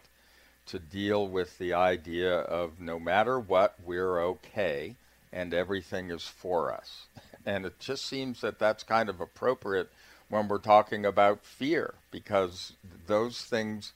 to 0.68 0.80
deal 0.80 1.28
with 1.28 1.58
the 1.58 1.74
idea 1.74 2.40
of 2.40 2.80
no 2.80 3.00
matter 3.00 3.40
what, 3.40 3.76
we're 3.84 4.20
okay 4.20 4.96
and 5.32 5.54
everything 5.54 6.12
is 6.12 6.28
for 6.28 6.74
us. 6.74 7.06
And 7.48 7.64
it 7.64 7.80
just 7.80 8.08
seems 8.08 8.42
that 8.42 8.58
that's 8.58 8.82
kind 8.82 9.08
of 9.08 9.22
appropriate 9.22 9.92
when 10.30 10.48
we're 10.48 10.58
talking 10.58 11.06
about 11.06 11.46
fear 11.46 11.94
because 12.10 12.74
those 13.06 13.42
things 13.44 13.94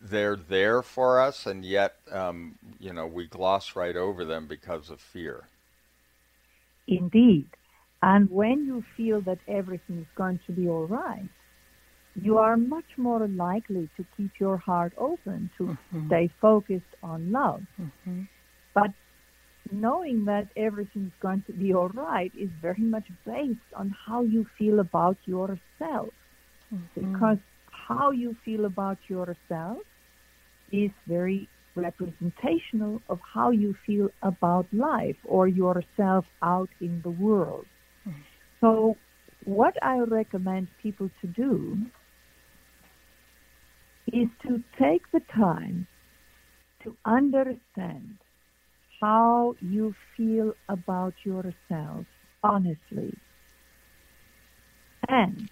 they're 0.00 0.36
there 0.36 0.82
for 0.82 1.20
us 1.20 1.46
and 1.46 1.64
yet 1.64 1.96
um, 2.12 2.56
you 2.78 2.92
know 2.92 3.06
we 3.06 3.26
gloss 3.26 3.74
right 3.76 3.96
over 3.96 4.24
them 4.24 4.46
because 4.46 4.90
of 4.90 5.00
fear 5.00 5.44
indeed 6.86 7.46
and 8.02 8.30
when 8.30 8.66
you 8.66 8.84
feel 8.96 9.20
that 9.22 9.38
everything 9.48 9.98
is 9.98 10.06
going 10.16 10.38
to 10.46 10.52
be 10.52 10.68
all 10.68 10.86
right 10.86 11.28
you 12.20 12.38
are 12.38 12.56
much 12.56 12.96
more 12.96 13.26
likely 13.28 13.88
to 13.96 14.04
keep 14.16 14.30
your 14.40 14.56
heart 14.56 14.92
open, 14.96 15.50
to 15.58 15.64
mm-hmm. 15.64 16.06
stay 16.06 16.30
focused 16.40 16.94
on 17.02 17.30
love. 17.30 17.62
Mm-hmm. 17.80 18.22
But 18.74 18.90
knowing 19.70 20.24
that 20.26 20.48
everything's 20.56 21.12
going 21.20 21.42
to 21.46 21.52
be 21.52 21.74
all 21.74 21.88
right 21.88 22.32
is 22.38 22.48
very 22.62 22.82
much 22.82 23.06
based 23.24 23.70
on 23.74 23.94
how 24.06 24.22
you 24.22 24.46
feel 24.58 24.80
about 24.80 25.16
yourself. 25.26 26.14
Mm-hmm. 26.72 27.12
Because 27.12 27.38
how 27.70 28.10
you 28.10 28.34
feel 28.44 28.64
about 28.64 28.98
yourself 29.08 29.78
is 30.72 30.90
very 31.06 31.48
representational 31.74 33.02
of 33.08 33.20
how 33.34 33.50
you 33.50 33.74
feel 33.86 34.08
about 34.22 34.66
life 34.72 35.16
or 35.24 35.46
yourself 35.46 36.24
out 36.42 36.70
in 36.80 37.00
the 37.02 37.10
world. 37.10 37.66
Mm-hmm. 38.08 38.20
So 38.60 38.96
what 39.44 39.74
I 39.82 39.98
recommend 39.98 40.68
people 40.82 41.10
to 41.20 41.26
do 41.26 41.78
is 44.12 44.28
to 44.42 44.62
take 44.78 45.02
the 45.12 45.20
time 45.34 45.86
to 46.84 46.96
understand 47.04 48.16
how 49.00 49.54
you 49.60 49.94
feel 50.16 50.52
about 50.68 51.14
yourself 51.24 52.06
honestly. 52.42 53.12
And 55.08 55.48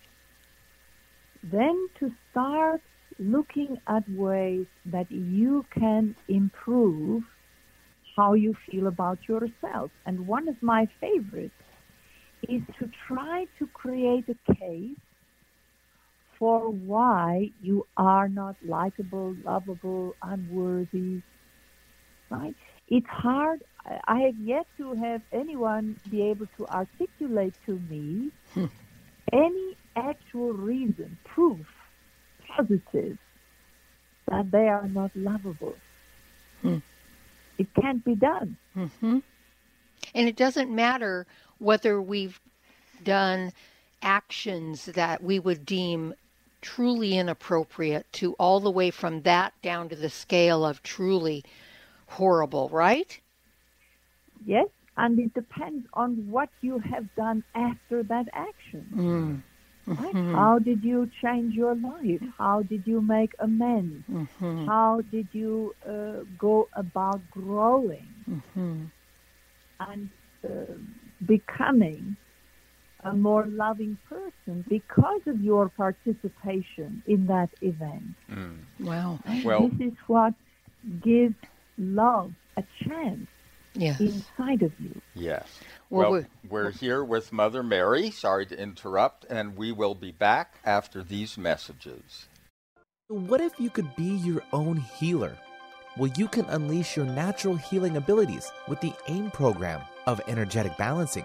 then 1.42 1.88
to 2.00 2.10
start 2.30 2.80
looking 3.18 3.78
at 3.86 4.08
ways 4.10 4.66
that 4.86 5.10
you 5.10 5.64
can 5.72 6.14
improve 6.28 7.22
how 8.16 8.34
you 8.34 8.54
feel 8.70 8.86
about 8.86 9.18
yourself. 9.28 9.90
And 10.06 10.26
one 10.26 10.48
of 10.48 10.62
my 10.62 10.88
favorites 11.00 11.52
is 12.48 12.62
to 12.78 12.88
try 13.08 13.46
to 13.58 13.66
create 13.68 14.24
a 14.28 14.54
case 14.54 15.03
for 16.44 16.68
why 16.68 17.50
you 17.62 17.86
are 17.96 18.28
not 18.28 18.54
likable, 18.62 19.34
lovable, 19.44 20.14
unworthy, 20.22 21.22
right? 22.28 22.54
It's 22.86 23.06
hard. 23.06 23.64
I 23.86 24.18
have 24.26 24.38
yet 24.38 24.66
to 24.76 24.92
have 24.92 25.22
anyone 25.32 25.98
be 26.10 26.20
able 26.24 26.44
to 26.58 26.66
articulate 26.66 27.54
to 27.64 27.80
me 27.88 28.30
hmm. 28.52 28.66
any 29.32 29.74
actual 29.96 30.52
reason, 30.52 31.16
proof, 31.24 31.66
positive, 32.46 33.16
that 34.28 34.50
they 34.50 34.68
are 34.68 34.86
not 34.86 35.12
lovable. 35.14 35.76
Hmm. 36.60 36.80
It 37.56 37.68
can't 37.80 38.04
be 38.04 38.16
done. 38.16 38.58
Mm-hmm. 38.76 39.20
And 40.14 40.28
it 40.28 40.36
doesn't 40.36 40.70
matter 40.70 41.26
whether 41.56 42.02
we've 42.02 42.38
done 43.02 43.54
actions 44.02 44.84
that 44.84 45.22
we 45.22 45.38
would 45.38 45.64
deem 45.64 46.12
truly 46.64 47.18
inappropriate 47.18 48.10
to 48.10 48.32
all 48.34 48.58
the 48.58 48.70
way 48.70 48.90
from 48.90 49.22
that 49.22 49.52
down 49.62 49.88
to 49.90 49.96
the 49.96 50.08
scale 50.08 50.64
of 50.64 50.82
truly 50.82 51.44
horrible, 52.06 52.68
right? 52.70 53.20
Yes, 54.46 54.68
and 54.96 55.18
it 55.18 55.34
depends 55.34 55.86
on 55.92 56.30
what 56.30 56.48
you 56.62 56.78
have 56.78 57.06
done 57.14 57.44
after 57.54 58.02
that 58.04 58.26
action. 58.32 58.86
Mm. 58.94 59.42
Right? 59.86 60.14
Mm-hmm. 60.14 60.34
How 60.34 60.58
did 60.58 60.82
you 60.82 61.10
change 61.22 61.54
your 61.54 61.74
life? 61.74 62.22
How 62.38 62.62
did 62.62 62.86
you 62.86 63.02
make 63.02 63.34
amends? 63.38 64.02
Mm-hmm. 64.10 64.64
How 64.64 65.02
did 65.10 65.28
you 65.32 65.74
uh, 65.86 66.24
go 66.38 66.68
about 66.72 67.20
growing 67.30 68.08
mm-hmm. 68.26 68.84
and 69.80 70.08
uh, 70.42 70.72
becoming 71.26 72.16
a 73.04 73.12
more 73.12 73.46
loving 73.46 73.98
person 74.08 74.64
because 74.68 75.20
of 75.26 75.40
your 75.40 75.68
participation 75.68 77.02
in 77.06 77.26
that 77.26 77.50
event. 77.60 78.14
Mm. 78.30 78.58
Wow. 78.80 79.18
Well, 79.44 79.68
this 79.68 79.88
is 79.88 79.98
what 80.06 80.34
gives 81.02 81.34
love 81.78 82.32
a 82.56 82.64
chance 82.82 83.26
yes. 83.74 84.00
inside 84.00 84.62
of 84.62 84.72
you. 84.78 85.00
Yes. 85.14 85.60
Well, 85.90 86.12
well 86.12 86.24
we're 86.48 86.70
here 86.70 87.04
with 87.04 87.32
Mother 87.32 87.62
Mary. 87.62 88.10
Sorry 88.10 88.46
to 88.46 88.58
interrupt, 88.58 89.24
and 89.28 89.56
we 89.56 89.72
will 89.72 89.94
be 89.94 90.12
back 90.12 90.54
after 90.64 91.02
these 91.02 91.36
messages. 91.36 92.26
What 93.08 93.40
if 93.40 93.60
you 93.60 93.70
could 93.70 93.94
be 93.96 94.16
your 94.16 94.42
own 94.52 94.78
healer? 94.78 95.36
Well, 95.96 96.10
you 96.16 96.26
can 96.26 96.46
unleash 96.46 96.96
your 96.96 97.06
natural 97.06 97.56
healing 97.56 97.96
abilities 97.96 98.50
with 98.66 98.80
the 98.80 98.92
AIM 99.08 99.30
program 99.30 99.82
of 100.06 100.20
energetic 100.26 100.76
balancing. 100.76 101.24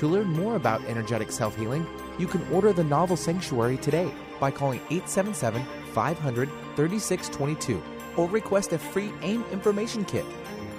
to 0.00 0.06
learn 0.06 0.28
more 0.28 0.56
about 0.56 0.82
energetic 0.86 1.30
self 1.30 1.54
healing, 1.56 1.86
you 2.18 2.26
can 2.26 2.42
order 2.50 2.72
the 2.72 2.82
novel 2.82 3.18
Sanctuary 3.18 3.76
today 3.76 4.10
by 4.40 4.50
calling 4.50 4.80
877 4.90 5.62
500 5.92 6.48
3622 6.74 7.82
or 8.16 8.26
request 8.28 8.72
a 8.72 8.78
free 8.78 9.12
AIM 9.20 9.44
information 9.52 10.06
kit. 10.06 10.24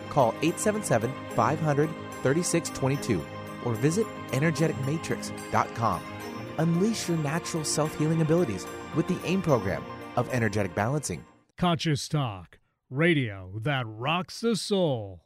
Call 0.09 0.30
877 0.41 1.13
500 1.36 1.88
3622 2.24 3.24
or 3.63 3.74
visit 3.76 4.07
energeticmatrix.com. 4.32 6.01
Unleash 6.57 7.07
your 7.07 7.17
natural 7.19 7.63
self 7.63 7.95
healing 7.99 8.22
abilities 8.22 8.65
with 8.95 9.07
the 9.07 9.19
AIM 9.24 9.43
program 9.43 9.84
of 10.15 10.28
energetic 10.34 10.74
balancing. 10.74 11.24
Conscious 11.59 12.07
Talk, 12.07 12.57
radio 12.89 13.51
that 13.61 13.86
rocks 13.86 14.41
the 14.41 14.55
soul. 14.55 15.22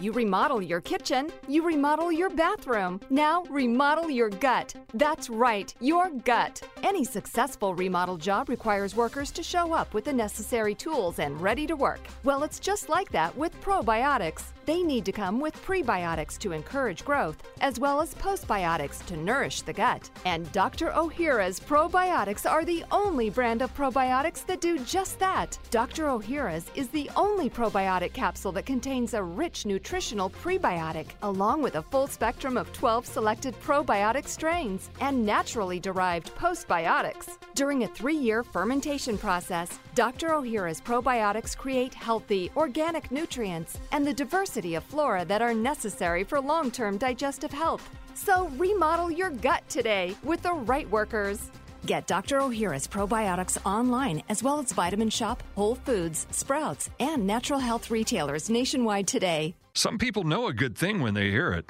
You 0.00 0.10
remodel 0.10 0.60
your 0.60 0.80
kitchen, 0.80 1.30
you 1.46 1.64
remodel 1.64 2.10
your 2.10 2.28
bathroom. 2.28 3.00
Now 3.10 3.44
remodel 3.48 4.10
your 4.10 4.28
gut. 4.28 4.74
That's 4.92 5.30
right, 5.30 5.72
your 5.80 6.10
gut. 6.10 6.60
Any 6.82 7.04
successful 7.04 7.76
remodel 7.76 8.16
job 8.16 8.48
requires 8.48 8.96
workers 8.96 9.30
to 9.30 9.44
show 9.44 9.72
up 9.72 9.94
with 9.94 10.04
the 10.04 10.12
necessary 10.12 10.74
tools 10.74 11.20
and 11.20 11.40
ready 11.40 11.64
to 11.68 11.76
work. 11.76 12.00
Well, 12.24 12.42
it's 12.42 12.58
just 12.58 12.88
like 12.88 13.10
that 13.12 13.36
with 13.36 13.58
probiotics. 13.60 14.53
They 14.66 14.82
need 14.82 15.04
to 15.04 15.12
come 15.12 15.40
with 15.40 15.62
prebiotics 15.62 16.38
to 16.38 16.52
encourage 16.52 17.04
growth, 17.04 17.42
as 17.60 17.78
well 17.78 18.00
as 18.00 18.14
postbiotics 18.14 19.04
to 19.06 19.16
nourish 19.16 19.60
the 19.60 19.74
gut. 19.74 20.08
And 20.24 20.50
Dr. 20.52 20.90
Ohhira's 20.90 21.60
probiotics 21.60 22.50
are 22.50 22.64
the 22.64 22.82
only 22.90 23.28
brand 23.28 23.60
of 23.60 23.74
probiotics 23.76 24.46
that 24.46 24.62
do 24.62 24.78
just 24.78 25.18
that. 25.18 25.58
Dr. 25.70 26.04
Ohhira's 26.04 26.70
is 26.74 26.88
the 26.88 27.10
only 27.14 27.50
probiotic 27.50 28.14
capsule 28.14 28.52
that 28.52 28.64
contains 28.64 29.12
a 29.12 29.22
rich 29.22 29.66
nutritional 29.66 30.30
prebiotic, 30.30 31.08
along 31.22 31.60
with 31.60 31.74
a 31.74 31.82
full 31.82 32.06
spectrum 32.06 32.56
of 32.56 32.72
12 32.72 33.04
selected 33.04 33.54
probiotic 33.60 34.26
strains 34.26 34.88
and 35.00 35.26
naturally 35.26 35.78
derived 35.78 36.34
postbiotics. 36.36 37.36
During 37.54 37.84
a 37.84 37.88
three 37.88 38.16
year 38.16 38.42
fermentation 38.42 39.18
process, 39.18 39.78
Dr. 39.94 40.30
Ohhira's 40.30 40.80
probiotics 40.80 41.56
create 41.56 41.94
healthy, 41.94 42.50
organic 42.56 43.12
nutrients 43.12 43.78
and 43.92 44.06
the 44.06 44.14
diversity 44.54 44.76
of 44.76 44.84
flora 44.84 45.24
that 45.24 45.42
are 45.42 45.54
necessary 45.54 46.24
for 46.24 46.40
long 46.40 46.70
term 46.70 46.96
digestive 46.98 47.52
health. 47.52 47.88
So 48.14 48.48
remodel 48.56 49.10
your 49.10 49.30
gut 49.30 49.68
today 49.68 50.14
with 50.22 50.42
the 50.42 50.52
right 50.52 50.88
workers. 50.90 51.50
Get 51.86 52.06
Dr. 52.06 52.38
Ohhira's 52.38 52.86
probiotics 52.86 53.58
online 53.66 54.22
as 54.28 54.42
well 54.42 54.60
as 54.60 54.72
Vitamin 54.72 55.10
Shoppe, 55.10 55.42
Whole 55.56 55.74
Foods, 55.74 56.26
Sprouts, 56.30 56.88
and 57.00 57.26
natural 57.26 57.58
health 57.58 57.90
retailers 57.90 58.48
nationwide 58.48 59.06
today. 59.06 59.54
Some 59.74 59.98
people 59.98 60.22
know 60.22 60.46
a 60.46 60.52
good 60.52 60.78
thing 60.78 61.02
when 61.02 61.14
they 61.14 61.30
hear 61.30 61.52
it. 61.52 61.66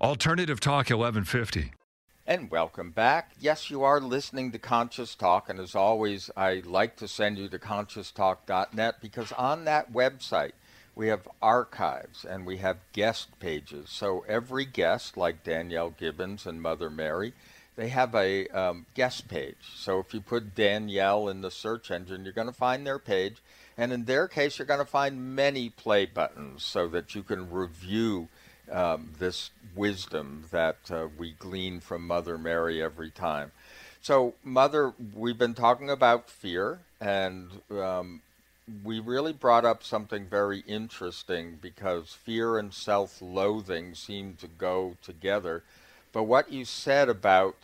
Alternative 0.00 0.60
Talk 0.60 0.90
1150. 0.90 1.72
And 2.26 2.48
welcome 2.48 2.92
back. 2.92 3.32
Yes, 3.40 3.70
you 3.70 3.82
are 3.82 4.00
listening 4.00 4.52
to 4.52 4.58
Conscious 4.58 5.16
Talk, 5.16 5.48
and 5.48 5.58
as 5.58 5.74
always, 5.74 6.30
I 6.36 6.62
like 6.64 6.96
to 6.98 7.08
send 7.08 7.38
you 7.38 7.48
to 7.48 7.58
conscioustalk.net 7.58 9.00
because 9.02 9.32
on 9.32 9.64
that 9.64 9.92
website, 9.92 10.52
we 10.94 11.08
have 11.08 11.28
archives 11.40 12.24
and 12.24 12.46
we 12.46 12.58
have 12.58 12.78
guest 12.92 13.28
pages. 13.40 13.88
So 13.90 14.24
every 14.28 14.64
guest, 14.64 15.16
like 15.16 15.44
Danielle 15.44 15.90
Gibbons 15.90 16.46
and 16.46 16.60
Mother 16.60 16.90
Mary, 16.90 17.32
they 17.76 17.88
have 17.88 18.14
a 18.14 18.46
um, 18.48 18.86
guest 18.94 19.28
page. 19.28 19.56
So 19.74 20.00
if 20.00 20.12
you 20.12 20.20
put 20.20 20.54
Danielle 20.54 21.28
in 21.28 21.40
the 21.40 21.50
search 21.50 21.90
engine, 21.90 22.24
you're 22.24 22.32
going 22.32 22.46
to 22.46 22.52
find 22.52 22.86
their 22.86 22.98
page. 22.98 23.36
And 23.78 23.92
in 23.92 24.04
their 24.04 24.28
case, 24.28 24.58
you're 24.58 24.66
going 24.66 24.80
to 24.80 24.86
find 24.86 25.34
many 25.34 25.70
play 25.70 26.04
buttons 26.04 26.62
so 26.62 26.88
that 26.88 27.14
you 27.14 27.22
can 27.22 27.50
review 27.50 28.28
um, 28.70 29.10
this 29.18 29.50
wisdom 29.74 30.44
that 30.50 30.76
uh, 30.90 31.08
we 31.16 31.32
glean 31.32 31.80
from 31.80 32.06
Mother 32.06 32.36
Mary 32.36 32.82
every 32.82 33.10
time. 33.10 33.52
So, 34.02 34.34
Mother, 34.44 34.92
we've 35.14 35.38
been 35.38 35.54
talking 35.54 35.90
about 35.90 36.30
fear, 36.30 36.80
and 37.00 37.50
um, 37.70 38.22
we 38.84 39.00
really 39.00 39.32
brought 39.32 39.64
up 39.64 39.82
something 39.82 40.26
very 40.26 40.60
interesting 40.66 41.58
because 41.60 42.12
fear 42.12 42.58
and 42.58 42.72
self 42.72 43.20
loathing 43.20 43.94
seem 43.94 44.34
to 44.36 44.48
go 44.48 44.96
together. 45.02 45.62
But 46.12 46.24
what 46.24 46.50
you 46.50 46.64
said 46.64 47.08
about 47.08 47.56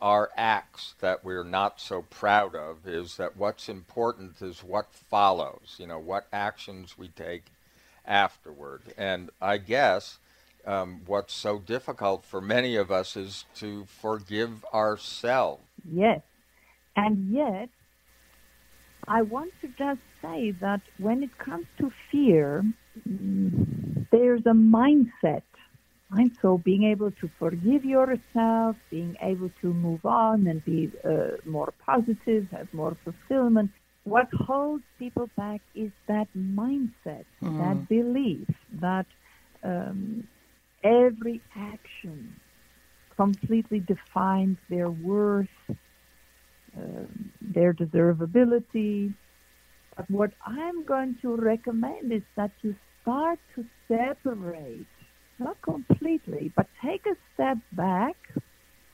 our 0.00 0.30
acts 0.36 0.94
that 1.00 1.24
we're 1.24 1.44
not 1.44 1.80
so 1.80 2.02
proud 2.02 2.54
of 2.54 2.86
is 2.86 3.16
that 3.16 3.36
what's 3.36 3.68
important 3.68 4.40
is 4.40 4.62
what 4.62 4.92
follows, 4.92 5.76
you 5.78 5.86
know, 5.86 5.98
what 5.98 6.28
actions 6.32 6.96
we 6.96 7.08
take 7.08 7.44
afterward. 8.06 8.82
And 8.96 9.30
I 9.40 9.58
guess 9.58 10.18
um, 10.66 11.00
what's 11.06 11.34
so 11.34 11.58
difficult 11.58 12.24
for 12.24 12.40
many 12.40 12.76
of 12.76 12.90
us 12.92 13.16
is 13.16 13.44
to 13.56 13.86
forgive 13.86 14.64
ourselves. 14.72 15.62
Yes. 15.90 16.20
And 16.96 17.32
yet, 17.32 17.68
I 19.08 19.22
want 19.22 19.52
to 19.62 19.68
just 19.68 20.00
say 20.22 20.52
that 20.60 20.82
when 20.98 21.22
it 21.22 21.36
comes 21.38 21.66
to 21.78 21.90
fear, 22.10 22.64
there's 23.04 24.42
a 24.46 24.56
mindset. 24.78 25.42
Right? 26.10 26.30
So 26.40 26.56
being 26.56 26.84
able 26.84 27.10
to 27.10 27.30
forgive 27.38 27.84
yourself, 27.84 28.76
being 28.90 29.16
able 29.20 29.50
to 29.60 29.74
move 29.74 30.06
on 30.06 30.46
and 30.46 30.64
be 30.64 30.90
uh, 31.04 31.36
more 31.44 31.72
positive, 31.84 32.48
have 32.50 32.72
more 32.72 32.96
fulfillment. 33.04 33.70
What 34.04 34.28
holds 34.32 34.84
people 34.98 35.28
back 35.36 35.60
is 35.74 35.90
that 36.06 36.28
mindset, 36.34 37.26
mm. 37.42 37.58
that 37.58 37.88
belief 37.88 38.48
that 38.80 39.04
um, 39.62 40.26
every 40.82 41.42
action 41.54 42.36
completely 43.16 43.80
defines 43.80 44.56
their 44.70 44.90
worth, 44.90 45.48
uh, 46.76 47.04
their 47.40 47.72
deservability. 47.72 49.14
But 49.96 50.10
what 50.10 50.30
I'm 50.46 50.84
going 50.84 51.16
to 51.22 51.36
recommend 51.36 52.12
is 52.12 52.22
that 52.36 52.52
you 52.62 52.74
start 53.02 53.38
to 53.56 53.64
separate, 53.88 54.86
not 55.38 55.60
completely, 55.62 56.52
but 56.54 56.66
take 56.84 57.06
a 57.06 57.16
step 57.34 57.58
back 57.72 58.16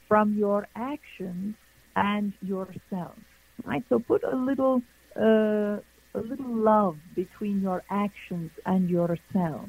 from 0.08 0.34
your 0.34 0.66
actions 0.76 1.54
and 1.96 2.32
yourself. 2.42 3.16
Right? 3.64 3.84
So 3.88 3.98
put 3.98 4.24
a 4.24 4.36
little, 4.36 4.82
uh, 5.16 5.78
a 6.14 6.20
little 6.20 6.54
love 6.54 6.96
between 7.14 7.60
your 7.60 7.82
actions 7.90 8.50
and 8.66 8.88
yourself 8.88 9.68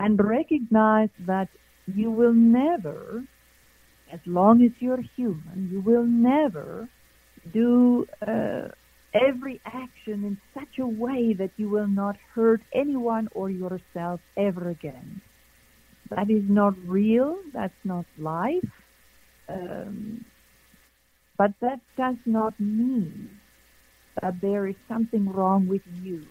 and 0.00 0.18
recognize 0.22 1.10
that 1.26 1.48
you 1.86 2.10
will 2.10 2.32
never, 2.32 3.22
as 4.14 4.20
long 4.26 4.64
as 4.64 4.72
you're 4.80 5.04
human, 5.16 5.68
you 5.72 5.80
will 5.80 6.04
never 6.06 6.88
do 7.52 8.06
uh, 8.26 8.68
every 9.14 9.60
action 9.66 10.24
in 10.30 10.38
such 10.54 10.78
a 10.78 10.86
way 10.86 11.34
that 11.34 11.50
you 11.56 11.68
will 11.68 11.88
not 11.88 12.16
hurt 12.34 12.62
anyone 12.74 13.28
or 13.34 13.50
yourself 13.50 14.20
ever 14.36 14.70
again. 14.70 15.20
That 16.10 16.30
is 16.30 16.44
not 16.48 16.74
real. 16.86 17.38
That's 17.52 17.80
not 17.84 18.06
life. 18.18 18.72
Um, 19.48 20.24
but 21.36 21.52
that 21.60 21.80
does 21.96 22.16
not 22.26 22.58
mean 22.60 23.30
that 24.22 24.40
there 24.40 24.66
is 24.66 24.76
something 24.88 25.28
wrong 25.30 25.66
with 25.68 25.82
you 26.02 26.26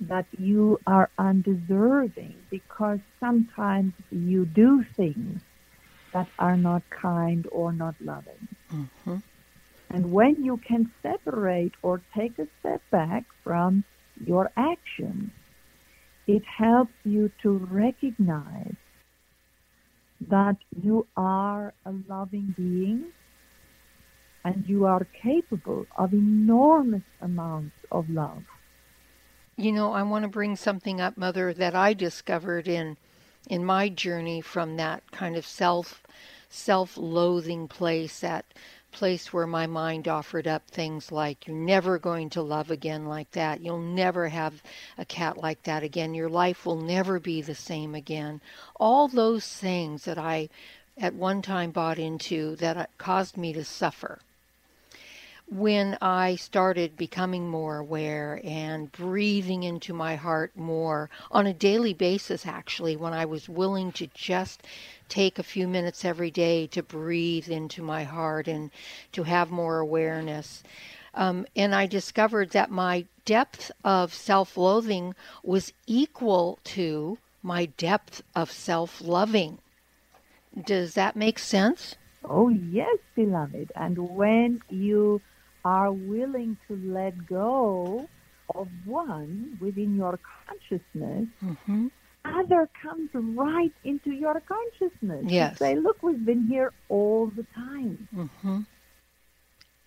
that 0.00 0.26
you 0.38 0.78
are 0.86 1.10
undeserving 1.18 2.36
because 2.50 3.00
sometimes 3.20 3.94
you 4.10 4.44
do 4.44 4.84
things 4.96 5.40
that 6.12 6.28
are 6.38 6.56
not 6.56 6.82
kind 6.90 7.46
or 7.52 7.72
not 7.72 7.94
loving. 8.00 8.48
Mm-hmm. 8.72 9.16
And 9.90 10.12
when 10.12 10.42
you 10.44 10.56
can 10.56 10.90
separate 11.02 11.72
or 11.82 12.02
take 12.14 12.38
a 12.38 12.48
step 12.60 12.82
back 12.90 13.24
from 13.44 13.84
your 14.24 14.50
actions, 14.56 15.30
it 16.26 16.42
helps 16.44 16.94
you 17.04 17.30
to 17.42 17.58
recognize 17.70 18.74
that 20.28 20.56
you 20.82 21.06
are 21.16 21.72
a 21.84 21.92
loving 22.08 22.54
being 22.56 23.04
and 24.44 24.64
you 24.66 24.86
are 24.86 25.06
capable 25.22 25.86
of 25.96 26.12
enormous 26.12 27.02
amounts 27.20 27.74
of 27.90 28.08
love. 28.08 28.42
You 29.56 29.72
know, 29.72 29.92
I 29.92 30.02
want 30.02 30.24
to 30.24 30.28
bring 30.28 30.56
something 30.56 31.00
up, 31.00 31.16
Mother, 31.16 31.52
that 31.54 31.74
I 31.74 31.94
discovered 31.94 32.68
in 32.68 32.96
in 33.46 33.64
my 33.64 33.88
journey 33.88 34.40
from 34.40 34.76
that 34.76 35.10
kind 35.12 35.36
of 35.36 35.46
self 35.46 36.02
self-loathing 36.48 37.68
place, 37.68 38.20
that 38.20 38.44
place 38.92 39.32
where 39.32 39.46
my 39.46 39.66
mind 39.66 40.08
offered 40.08 40.46
up 40.46 40.66
things 40.70 41.12
like 41.12 41.46
you're 41.46 41.54
never 41.54 41.98
going 41.98 42.30
to 42.30 42.40
love 42.40 42.70
again 42.70 43.04
like 43.04 43.30
that. 43.32 43.60
You'll 43.60 43.78
never 43.78 44.28
have 44.28 44.62
a 44.96 45.04
cat 45.04 45.36
like 45.36 45.62
that 45.64 45.82
again. 45.82 46.14
Your 46.14 46.30
life 46.30 46.64
will 46.64 46.80
never 46.80 47.20
be 47.20 47.42
the 47.42 47.54
same 47.54 47.94
again. 47.94 48.40
All 48.80 49.06
those 49.06 49.46
things 49.46 50.04
that 50.04 50.16
I 50.18 50.48
at 50.96 51.14
one 51.14 51.42
time 51.42 51.72
bought 51.72 51.98
into 51.98 52.56
that 52.56 52.76
uh, 52.76 52.86
caused 52.96 53.36
me 53.36 53.52
to 53.52 53.64
suffer 53.64 54.20
when 55.48 55.96
I 56.02 56.34
started 56.36 56.96
becoming 56.96 57.48
more 57.48 57.78
aware 57.78 58.40
and 58.42 58.90
breathing 58.90 59.62
into 59.62 59.94
my 59.94 60.16
heart 60.16 60.56
more 60.56 61.08
on 61.30 61.46
a 61.46 61.54
daily 61.54 61.94
basis, 61.94 62.46
actually, 62.46 62.96
when 62.96 63.12
I 63.12 63.24
was 63.26 63.48
willing 63.48 63.92
to 63.92 64.08
just 64.08 64.62
take 65.08 65.38
a 65.38 65.44
few 65.44 65.68
minutes 65.68 66.04
every 66.04 66.32
day 66.32 66.66
to 66.68 66.82
breathe 66.82 67.48
into 67.48 67.80
my 67.80 68.02
heart 68.02 68.48
and 68.48 68.70
to 69.12 69.22
have 69.22 69.50
more 69.50 69.78
awareness. 69.78 70.64
Um, 71.14 71.46
and 71.54 71.74
I 71.74 71.86
discovered 71.86 72.50
that 72.50 72.70
my 72.70 73.06
depth 73.24 73.70
of 73.84 74.12
self 74.12 74.56
loathing 74.56 75.14
was 75.44 75.72
equal 75.86 76.58
to 76.64 77.18
my 77.42 77.66
depth 77.66 78.22
of 78.34 78.50
self 78.50 79.00
loving. 79.00 79.58
Does 80.64 80.94
that 80.94 81.14
make 81.14 81.38
sense? 81.38 81.96
Oh, 82.24 82.48
yes, 82.48 82.98
beloved. 83.14 83.70
And 83.76 83.96
when 83.98 84.58
you 84.68 85.22
are 85.74 85.92
willing 85.92 86.56
to 86.68 86.72
let 86.84 87.26
go 87.26 88.08
of 88.54 88.68
one 88.84 89.58
within 89.60 89.96
your 89.96 90.16
consciousness 90.46 91.26
mm-hmm. 91.44 91.88
other 92.24 92.68
comes 92.80 93.10
right 93.14 93.72
into 93.82 94.12
your 94.12 94.40
consciousness. 94.54 95.24
Yes. 95.26 95.52
You 95.52 95.56
say, 95.66 95.74
look, 95.74 95.98
we've 96.04 96.24
been 96.24 96.46
here 96.46 96.72
all 96.88 97.26
the 97.26 97.44
time. 97.52 98.08
Mm-hmm. 98.14 98.60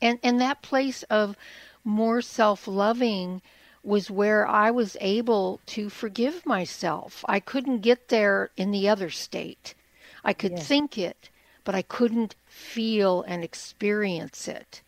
And 0.01 0.19
and 0.21 0.41
that 0.41 0.61
place 0.61 1.03
of 1.03 1.37
more 1.85 2.21
self-loving 2.21 3.41
was 3.81 4.11
where 4.11 4.45
I 4.45 4.71
was 4.71 4.97
able 4.99 5.61
to 5.67 5.89
forgive 5.89 6.45
myself. 6.45 7.23
I 7.27 7.39
couldn't 7.39 7.79
get 7.79 8.09
there 8.09 8.49
in 8.57 8.71
the 8.71 8.89
other 8.89 9.09
state. 9.09 9.75
I 10.25 10.33
could 10.33 10.51
Yes. 10.51 10.67
think 10.67 10.97
it, 10.97 11.29
but 11.63 11.75
I 11.75 11.83
couldn't 11.83 12.35
feel 12.45 13.23
and 13.31 13.43
experience 13.43 14.47
it. 14.49 14.81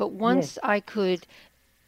But 0.00 0.12
once 0.12 0.58
I 0.62 0.80
could 0.80 1.26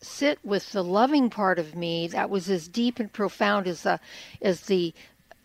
sit 0.03 0.39
with 0.45 0.71
the 0.73 0.85
loving 0.85 1.31
part 1.31 1.59
of 1.59 1.75
me 1.75 2.09
that 2.09 2.29
was 2.29 2.51
as 2.51 2.69
deep 2.69 3.01
and 3.01 3.11
profound 3.11 3.67
as 3.67 3.85
the 3.85 4.01
as 4.43 4.61
the 4.73 4.93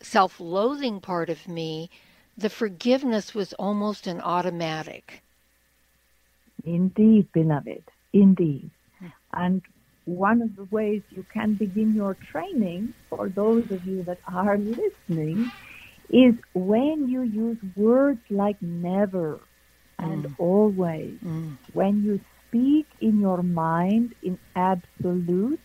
self-loathing 0.01 0.99
part 0.99 1.29
of 1.29 1.47
me, 1.47 1.89
the 2.37 2.49
forgiveness 2.49 3.33
was 3.33 3.53
almost 3.53 4.05
an 4.05 4.19
automatic. 4.19 5.23
Indeed, 6.65 7.31
beloved, 7.31 7.83
indeed. 8.11 8.69
Hmm. 8.99 9.07
And 9.31 9.61
one 10.03 10.41
of 10.41 10.57
the 10.57 10.65
ways 10.65 11.03
you 11.11 11.25
can 11.33 11.53
begin 11.53 11.95
your 11.95 12.15
training, 12.15 12.93
for 13.09 13.29
those 13.29 13.71
of 13.71 13.85
you 13.85 14.03
that 14.03 14.19
are 14.27 14.57
listening, 14.57 15.49
is 16.09 16.35
when 16.53 17.07
you 17.07 17.21
use 17.21 17.59
words 17.77 18.19
like 18.29 18.61
never 18.61 19.39
and 19.99 20.25
mm. 20.25 20.35
always. 20.37 21.17
Mm. 21.23 21.57
When 21.73 22.03
you 22.03 22.19
speak 22.57 22.87
in 22.99 23.19
your 23.19 23.43
mind 23.43 24.13
in 24.21 24.37
absolute, 24.55 25.59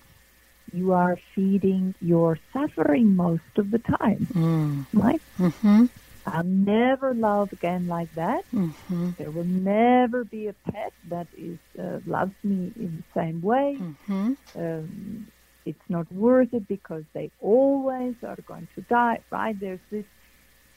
you 0.72 0.92
are 0.92 1.18
feeding 1.34 1.94
your 2.00 2.38
suffering 2.52 3.16
most 3.16 3.42
of 3.56 3.70
the 3.70 3.78
time. 3.78 4.86
Right? 4.92 5.20
Mm-hmm. 5.38 5.86
I'll 6.24 6.44
never 6.44 7.14
love 7.14 7.52
again 7.52 7.88
like 7.88 8.14
that. 8.14 8.44
Mm-hmm. 8.54 9.10
There 9.18 9.30
will 9.30 9.44
never 9.44 10.24
be 10.24 10.46
a 10.46 10.52
pet 10.70 10.92
that 11.08 11.26
is 11.36 11.58
uh, 11.78 11.98
loves 12.06 12.34
me 12.44 12.72
in 12.76 13.02
the 13.02 13.20
same 13.20 13.42
way. 13.42 13.76
Mm-hmm. 13.80 14.32
Um, 14.56 15.26
it's 15.64 15.86
not 15.88 16.10
worth 16.12 16.54
it 16.54 16.68
because 16.68 17.04
they 17.12 17.30
always 17.40 18.14
are 18.22 18.38
going 18.46 18.68
to 18.76 18.82
die. 18.82 19.20
Right? 19.30 19.58
There's 19.58 19.80
this 19.90 20.06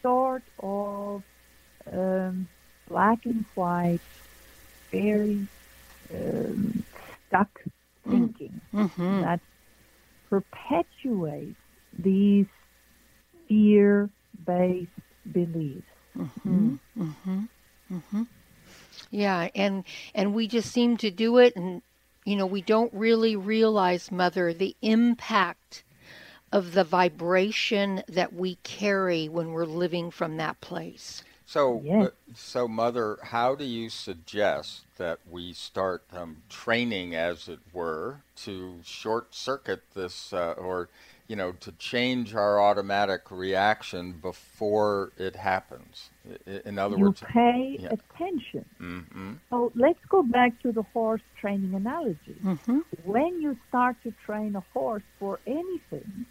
sort 0.01 0.43
of 0.59 1.23
um, 1.91 2.47
black 2.87 3.25
and 3.25 3.45
white, 3.53 4.01
very 4.91 5.47
um, 6.13 6.83
stuck 7.27 7.49
thinking 8.09 8.61
Mm-hmm. 8.73 9.21
that 9.21 9.39
perpetuates 10.29 11.59
these 11.97 12.45
fear-based 13.47 14.89
beliefs. 15.31 15.87
Mm-hmm. 16.17 16.75
Mm-hmm. 16.99 17.43
Mm-hmm. 17.93 18.23
Yeah, 19.11 19.49
and 19.55 19.83
and 20.13 20.33
we 20.33 20.47
just 20.47 20.71
seem 20.71 20.97
to 20.97 21.11
do 21.11 21.37
it, 21.37 21.55
and 21.55 21.81
you 22.25 22.35
know 22.35 22.45
we 22.45 22.61
don't 22.61 22.93
really 22.93 23.35
realize, 23.35 24.11
Mother, 24.11 24.53
the 24.53 24.75
impact 24.81 25.83
of 26.51 26.73
the 26.73 26.83
vibration 26.83 28.03
that 28.07 28.33
we 28.33 28.55
carry 28.63 29.27
when 29.27 29.51
we're 29.51 29.65
living 29.65 30.11
from 30.11 30.37
that 30.37 30.59
place. 30.61 31.23
So, 31.45 31.83
Yes. 31.83 32.11
so 32.33 32.67
mother, 32.67 33.17
how 33.21 33.55
do 33.55 33.65
you 33.65 33.89
suggest 33.89 34.85
that 34.97 35.19
we 35.29 35.53
start 35.53 36.03
um, 36.11 36.37
training, 36.49 37.15
as 37.15 37.47
it 37.47 37.59
were, 37.71 38.21
to 38.37 38.79
short 38.83 39.35
circuit 39.35 39.83
this, 39.93 40.33
uh, 40.33 40.53
or 40.57 40.89
you 41.27 41.35
know, 41.35 41.51
to 41.53 41.71
change 41.73 42.35
our 42.35 42.59
automatic 42.61 43.31
reaction 43.31 44.13
before 44.13 45.11
it 45.17 45.35
happens? 45.35 46.09
I- 46.29 46.51
i- 46.51 46.61
In 46.65 46.79
other 46.79 46.97
You 46.97 47.05
words, 47.05 47.21
pay 47.21 47.79
yeah. 47.79 47.89
attention. 47.91 48.65
hmm 48.77 49.33
So 49.49 49.71
let's 49.75 50.03
go 50.09 50.23
back 50.23 50.59
to 50.63 50.71
the 50.71 50.83
horse 50.83 51.21
training 51.39 51.73
analogy. 51.75 52.35
Mm-hmm. 52.43 52.79
When 53.03 53.41
you 53.41 53.55
start 53.69 53.97
to 54.03 54.11
train 54.25 54.55
a 54.55 54.63
horse 54.73 55.03
for 55.19 55.39
anything, 55.45 56.25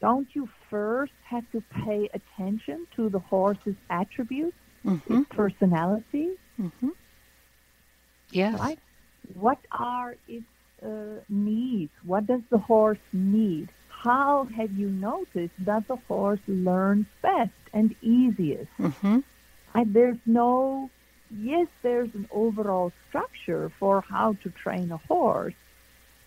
don't 0.00 0.28
you 0.34 0.48
first 0.70 1.12
have 1.28 1.44
to 1.52 1.62
pay 1.84 2.08
attention 2.14 2.86
to 2.96 3.10
the 3.10 3.20
horse's 3.20 3.76
attributes, 3.90 4.56
Mm-hmm. 4.86 5.22
its 5.22 5.24
personality, 5.30 6.30
Mm-hmm. 6.60 6.88
Yes. 8.32 8.60
right? 8.60 8.78
What 9.34 9.58
are 9.72 10.16
its 10.28 10.46
uh, 10.82 11.20
needs? 11.28 11.92
What 12.04 12.26
does 12.26 12.42
the 12.50 12.58
horse 12.58 12.98
need? 13.12 13.70
How 13.88 14.46
have 14.56 14.72
you 14.72 14.88
noticed 14.90 15.54
that 15.64 15.86
the 15.88 15.96
horse 16.08 16.40
learns 16.46 17.06
best 17.22 17.52
and 17.72 17.94
easiest? 18.02 18.70
Mm-hmm. 18.80 19.18
And 19.74 19.94
there's 19.94 20.18
no, 20.26 20.90
yes, 21.30 21.68
there's 21.82 22.14
an 22.14 22.26
overall 22.30 22.92
structure 23.08 23.70
for 23.78 24.02
how 24.02 24.34
to 24.42 24.50
train 24.50 24.90
a 24.92 24.98
horse, 24.98 25.54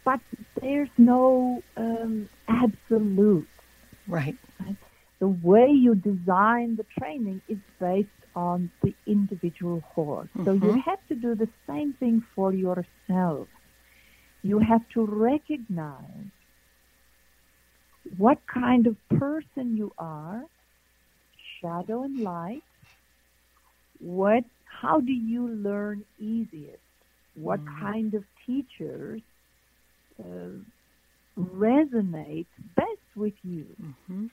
but 0.06 0.20
there's 0.62 0.90
no 0.98 1.64
um, 1.78 2.30
absolute. 2.48 3.48
Right. 4.08 4.38
The 5.20 5.28
way 5.28 5.68
you 5.70 5.96
design 5.96 6.76
the 6.76 6.84
training 7.00 7.42
is 7.48 7.60
based 7.80 8.26
on 8.36 8.72
the 8.82 8.96
individual 9.06 9.82
horse. 9.82 10.30
So 10.44 10.54
you 10.54 10.72
Mhm. 10.72 10.84
have 10.86 11.06
to 11.08 11.16
do 11.16 11.36
the 11.36 11.50
same 11.68 11.94
thing 11.94 12.22
for 12.36 12.54
yourself. 12.54 13.50
You 14.42 14.60
have 14.60 14.88
to 14.90 15.06
recognize 15.06 16.32
what 18.18 18.40
kind 18.48 18.88
of 18.88 18.96
person 19.10 19.76
you 19.76 19.94
are, 19.98 20.44
shadow 21.62 22.04
and 22.04 22.20
light. 22.20 22.64
What, 24.00 24.44
how 24.66 25.00
do 25.02 25.12
you 25.12 25.48
learn 25.48 26.04
easiest? 26.18 26.82
What 27.34 27.62
kind 27.80 28.14
of 28.14 28.24
teachers 28.46 29.22
uh, 30.20 30.60
resonate 31.38 32.48
best 32.76 33.16
with 33.16 33.34
you? 33.44 33.66
Mm-hmm. 33.82 34.26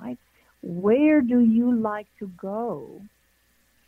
Right? 0.00 0.18
Where 0.62 1.20
do 1.20 1.40
you 1.40 1.74
like 1.74 2.08
to 2.18 2.28
go 2.40 3.02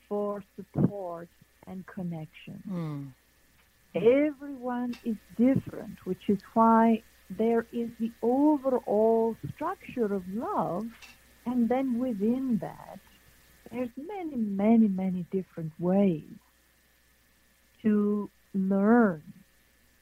for 0.09 0.43
support 0.57 1.29
and 1.67 1.85
connection? 1.87 2.63
Mm. 2.69 3.13
Everyone 3.95 4.97
is 5.05 5.17
different, 5.37 5.99
which 6.05 6.23
is 6.29 6.39
why 6.55 7.03
there 7.31 7.67
is 7.73 7.89
the 7.99 8.13
overall 8.23 9.37
structure 9.55 10.13
of 10.13 10.23
love, 10.29 10.87
and 11.47 11.69
then 11.69 11.99
within 11.99 12.59
that, 12.61 13.01
there's 13.71 13.91
many, 13.97 14.37
many, 14.37 14.87
many 14.87 15.27
different 15.33 15.73
ways 15.79 16.31
to 17.83 18.31
learn, 18.55 19.23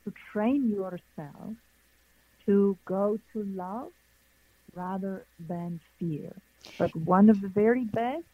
to 0.04 0.12
train 0.32 0.70
yourself 0.70 1.54
to 2.46 2.76
go 2.84 3.18
to 3.32 3.42
love 3.44 3.90
rather 4.74 5.24
than 5.48 5.80
fear. 5.98 6.32
But 6.78 6.94
one 6.96 7.30
of 7.30 7.40
the 7.40 7.48
very 7.48 7.84
best, 7.84 8.24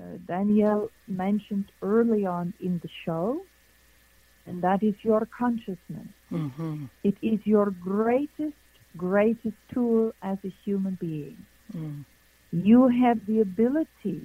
uh, 0.00 0.18
Danielle 0.26 0.90
mentioned 1.08 1.66
early 1.82 2.26
on 2.26 2.52
in 2.60 2.80
the 2.82 2.88
show, 3.04 3.40
and 4.46 4.62
that 4.62 4.82
is 4.82 4.94
your 5.02 5.26
consciousness. 5.38 6.08
Mm-hmm. 6.32 6.84
It 7.02 7.16
is 7.22 7.40
your 7.44 7.70
greatest, 7.70 8.56
greatest 8.96 9.56
tool 9.72 10.12
as 10.22 10.38
a 10.44 10.52
human 10.64 10.98
being. 11.00 11.36
Mm. 11.74 12.04
You 12.52 12.88
have 12.88 13.24
the 13.26 13.40
ability 13.40 14.22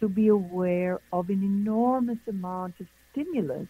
to 0.00 0.08
be 0.08 0.28
aware 0.28 1.00
of 1.12 1.28
an 1.28 1.42
enormous 1.42 2.18
amount 2.28 2.74
of 2.80 2.86
stimulus 3.10 3.66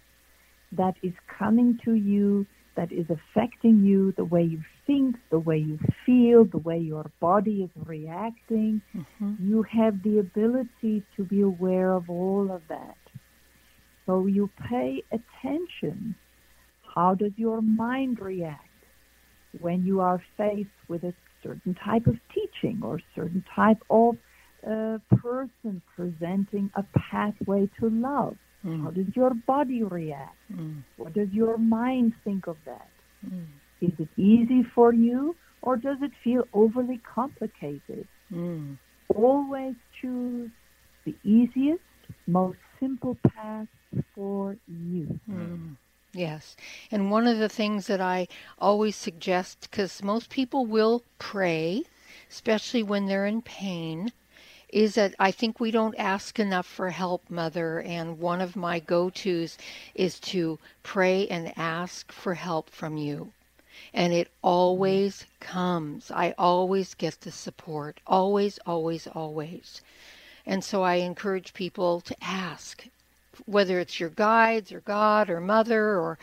that 0.73 0.95
is 1.03 1.15
coming 1.39 1.79
to 1.85 1.95
you, 1.95 2.47
that 2.79 2.93
is 2.93 3.07
affecting 3.11 3.83
you, 3.85 4.15
the 4.17 4.25
way 4.25 4.45
you 4.45 4.63
think, 4.87 5.17
the 5.31 5.39
way 5.39 5.59
you 5.59 5.81
feel, 6.07 6.45
the 6.45 6.59
way 6.59 6.79
your 6.79 7.11
body 7.19 7.65
is 7.65 7.71
reacting. 7.85 8.81
Mm-hmm. 8.97 9.35
You 9.41 9.65
have 9.65 10.01
the 10.05 10.21
ability 10.21 11.03
to 11.17 11.25
be 11.25 11.41
aware 11.41 11.93
of 11.93 12.09
all 12.09 12.53
of 12.53 12.63
that. 12.69 12.97
So 14.07 14.27
you 14.27 14.49
pay 14.71 15.03
attention. 15.11 16.15
How 16.95 17.17
does 17.17 17.33
your 17.37 17.61
mind 17.63 18.21
react 18.21 18.63
when 19.61 19.85
you 19.85 20.01
are 20.01 20.23
faced 20.37 20.81
with 20.87 21.03
a 21.03 21.13
certain 21.43 21.75
type 21.85 22.07
of 22.07 22.17
teaching 22.33 22.81
or 22.85 23.01
certain 23.17 23.45
type 23.57 23.83
of 23.91 24.15
uh, 24.65 24.99
person 25.17 25.83
presenting 25.97 26.71
a 26.77 26.85
pathway 27.11 27.69
to 27.81 27.91
love? 27.91 28.37
How 28.65 28.91
does 28.91 29.07
your 29.15 29.35
body 29.35 29.83
react? 29.83 30.37
Mm. 30.53 30.83
What 30.97 31.15
does 31.15 31.29
your 31.31 31.59
mind 31.59 32.13
think 32.25 32.47
of 32.47 32.57
that? 32.65 32.89
Mm. 33.27 33.47
Is 33.81 33.93
it 33.99 34.09
easy 34.17 34.65
for 34.75 34.93
you 34.93 35.37
or 35.63 35.77
does 35.77 35.99
it 36.03 36.11
feel 36.25 36.45
overly 36.53 37.01
complicated? 37.15 38.07
Mm. 38.33 38.77
Always 39.15 39.75
choose 40.01 40.51
the 41.05 41.15
easiest, 41.23 41.81
most 42.27 42.59
simple 42.81 43.17
path 43.29 43.69
for 44.15 44.57
you. 44.67 45.19
Mm. 45.31 45.77
Yes. 46.13 46.57
And 46.91 47.11
one 47.11 47.27
of 47.27 47.39
the 47.39 47.49
things 47.49 47.87
that 47.87 48.01
I 48.01 48.27
always 48.59 48.97
suggest, 48.97 49.69
because 49.71 50.03
most 50.03 50.31
people 50.31 50.67
will 50.67 51.05
pray, 51.19 51.85
especially 52.31 52.83
when 52.83 53.07
they're 53.07 53.27
in 53.27 53.43
pain, 53.43 54.13
is 54.71 54.95
that 54.97 55.15
I 55.19 55.31
think 55.31 55.61
we 55.61 55.71
don't 55.71 55.95
ask 55.99 56.39
enough 56.39 56.67
for 56.67 56.91
help, 56.91 57.31
Mother. 57.31 57.81
And 57.81 58.19
one 58.19 58.41
of 58.41 58.57
my 58.57 58.81
go 58.81 59.09
tos 59.11 59.57
is 59.95 60.21
to 60.21 60.59
pray 60.83 61.27
and 61.29 61.53
ask 61.57 62.13
for 62.13 62.35
help 62.35 62.71
from 62.71 62.97
you. 62.97 63.33
And 63.95 64.13
it 64.13 64.29
always 64.43 65.25
comes. 65.41 66.11
I 66.11 66.35
always 66.37 66.95
get 66.95 67.21
the 67.21 67.33
support. 67.33 68.01
Always, 68.07 68.59
always, 68.67 69.07
always. 69.07 69.81
And 70.45 70.63
so 70.63 70.83
I 70.83 70.97
encourage 70.97 71.55
people 71.55 72.01
to 72.03 72.17
ask, 72.23 72.85
whether 73.47 73.79
it's 73.79 74.01
your 74.01 74.11
guides 74.11 74.73
or 74.73 74.81
God 74.81 75.31
or 75.31 75.41
Mother 75.41 75.99
or 75.99 76.19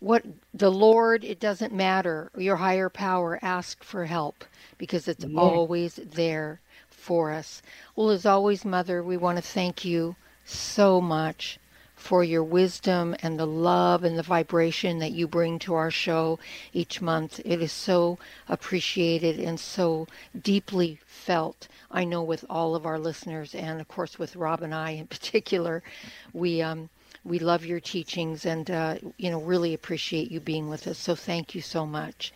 what 0.00 0.24
the 0.52 0.70
Lord, 0.70 1.24
it 1.24 1.40
doesn't 1.40 1.72
matter. 1.72 2.30
Your 2.36 2.56
higher 2.56 2.88
power, 2.90 3.38
ask 3.40 3.82
for 3.84 4.04
help 4.04 4.44
because 4.76 5.08
it's 5.08 5.24
yeah. 5.24 5.38
always 5.38 5.96
there 5.96 6.60
for 7.06 7.30
us. 7.30 7.62
Well, 7.94 8.10
as 8.10 8.26
always, 8.26 8.64
Mother, 8.64 9.00
we 9.00 9.16
want 9.16 9.38
to 9.38 9.42
thank 9.42 9.84
you 9.84 10.16
so 10.44 11.00
much 11.00 11.60
for 11.94 12.24
your 12.24 12.42
wisdom 12.42 13.14
and 13.22 13.38
the 13.38 13.46
love 13.46 14.02
and 14.02 14.18
the 14.18 14.24
vibration 14.24 14.98
that 14.98 15.12
you 15.12 15.28
bring 15.28 15.60
to 15.60 15.74
our 15.74 15.90
show 15.90 16.40
each 16.72 17.00
month. 17.00 17.40
It 17.44 17.62
is 17.62 17.70
so 17.70 18.18
appreciated 18.48 19.38
and 19.38 19.60
so 19.60 20.08
deeply 20.42 20.98
felt. 21.06 21.68
I 21.92 22.04
know 22.04 22.24
with 22.24 22.44
all 22.50 22.74
of 22.74 22.84
our 22.84 22.98
listeners, 22.98 23.54
and 23.54 23.80
of 23.80 23.86
course 23.86 24.18
with 24.18 24.34
Rob 24.34 24.62
and 24.62 24.74
I 24.74 24.90
in 24.90 25.06
particular, 25.16 25.84
we 26.32 26.60
um, 26.60 26.90
we 27.24 27.38
love 27.38 27.64
your 27.64 27.80
teachings 27.80 28.44
and 28.44 28.68
uh, 28.68 28.96
you 29.16 29.30
know 29.30 29.40
really 29.40 29.74
appreciate 29.74 30.32
you 30.32 30.40
being 30.40 30.68
with 30.68 30.88
us. 30.88 30.98
So 30.98 31.14
thank 31.14 31.54
you 31.54 31.60
so 31.60 31.86
much. 31.86 32.32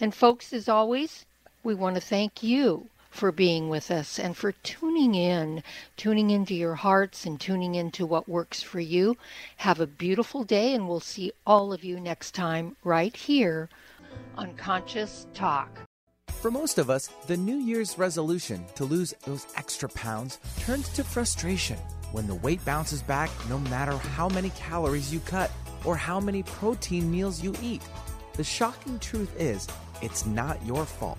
And 0.00 0.14
folks, 0.14 0.52
as 0.52 0.68
always, 0.68 1.24
we 1.64 1.74
want 1.74 1.94
to 1.94 2.02
thank 2.02 2.42
you 2.42 2.88
for 3.12 3.30
being 3.30 3.68
with 3.68 3.90
us 3.90 4.18
and 4.18 4.36
for 4.36 4.52
tuning 4.52 5.14
in, 5.14 5.62
tuning 5.96 6.30
into 6.30 6.54
your 6.54 6.74
hearts 6.74 7.26
and 7.26 7.38
tuning 7.38 7.74
into 7.74 8.06
what 8.06 8.28
works 8.28 8.62
for 8.62 8.80
you. 8.80 9.16
Have 9.58 9.80
a 9.80 9.86
beautiful 9.86 10.44
day, 10.44 10.74
and 10.74 10.88
we'll 10.88 10.98
see 10.98 11.30
all 11.46 11.72
of 11.72 11.84
you 11.84 12.00
next 12.00 12.34
time 12.34 12.74
right 12.82 13.14
here 13.14 13.68
on 14.36 14.54
Conscious 14.54 15.26
Talk. 15.34 15.68
For 16.28 16.50
most 16.50 16.78
of 16.78 16.88
us, 16.88 17.08
the 17.26 17.36
New 17.36 17.58
Year's 17.58 17.98
resolution 17.98 18.64
to 18.76 18.84
lose 18.84 19.14
those 19.24 19.46
extra 19.56 19.90
pounds 19.90 20.40
turns 20.60 20.88
to 20.90 21.04
frustration 21.04 21.76
when 22.12 22.26
the 22.26 22.34
weight 22.34 22.64
bounces 22.64 23.02
back 23.02 23.30
no 23.48 23.58
matter 23.58 23.96
how 23.96 24.28
many 24.30 24.50
calories 24.50 25.12
you 25.12 25.20
cut 25.20 25.50
or 25.84 25.96
how 25.96 26.18
many 26.18 26.42
protein 26.42 27.10
meals 27.10 27.42
you 27.42 27.54
eat. 27.62 27.82
The 28.34 28.44
shocking 28.44 28.98
truth 28.98 29.38
is, 29.38 29.68
it's 30.00 30.24
not 30.26 30.64
your 30.66 30.86
fault 30.86 31.18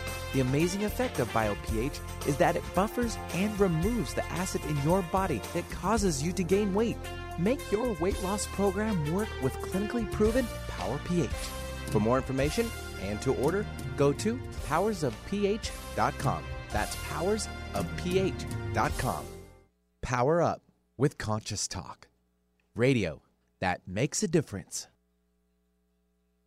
The 0.33 0.41
amazing 0.41 0.85
effect 0.85 1.19
of 1.19 1.31
BioPH 1.31 1.99
is 2.27 2.37
that 2.37 2.55
it 2.55 2.63
buffers 2.75 3.17
and 3.33 3.59
removes 3.59 4.13
the 4.13 4.23
acid 4.25 4.63
in 4.65 4.77
your 4.83 5.01
body 5.03 5.41
that 5.53 5.69
causes 5.69 6.23
you 6.23 6.31
to 6.33 6.43
gain 6.43 6.73
weight. 6.73 6.97
Make 7.37 7.71
your 7.71 7.93
weight 7.99 8.21
loss 8.23 8.47
program 8.47 9.13
work 9.13 9.29
with 9.41 9.53
clinically 9.53 10.11
proven 10.11 10.47
Power 10.67 10.99
pH. 11.05 11.29
For 11.87 11.99
more 11.99 12.17
information 12.17 12.69
and 13.01 13.21
to 13.21 13.33
order, 13.35 13.65
go 13.97 14.13
to 14.13 14.39
powersofph.com. 14.67 16.43
That's 16.71 16.95
powersofph.com. 16.95 19.25
Power 20.01 20.41
up 20.41 20.61
with 20.97 21.17
Conscious 21.17 21.67
Talk. 21.67 22.07
Radio 22.75 23.21
that 23.61 23.87
makes 23.87 24.21
a 24.23 24.27
difference. 24.27 24.87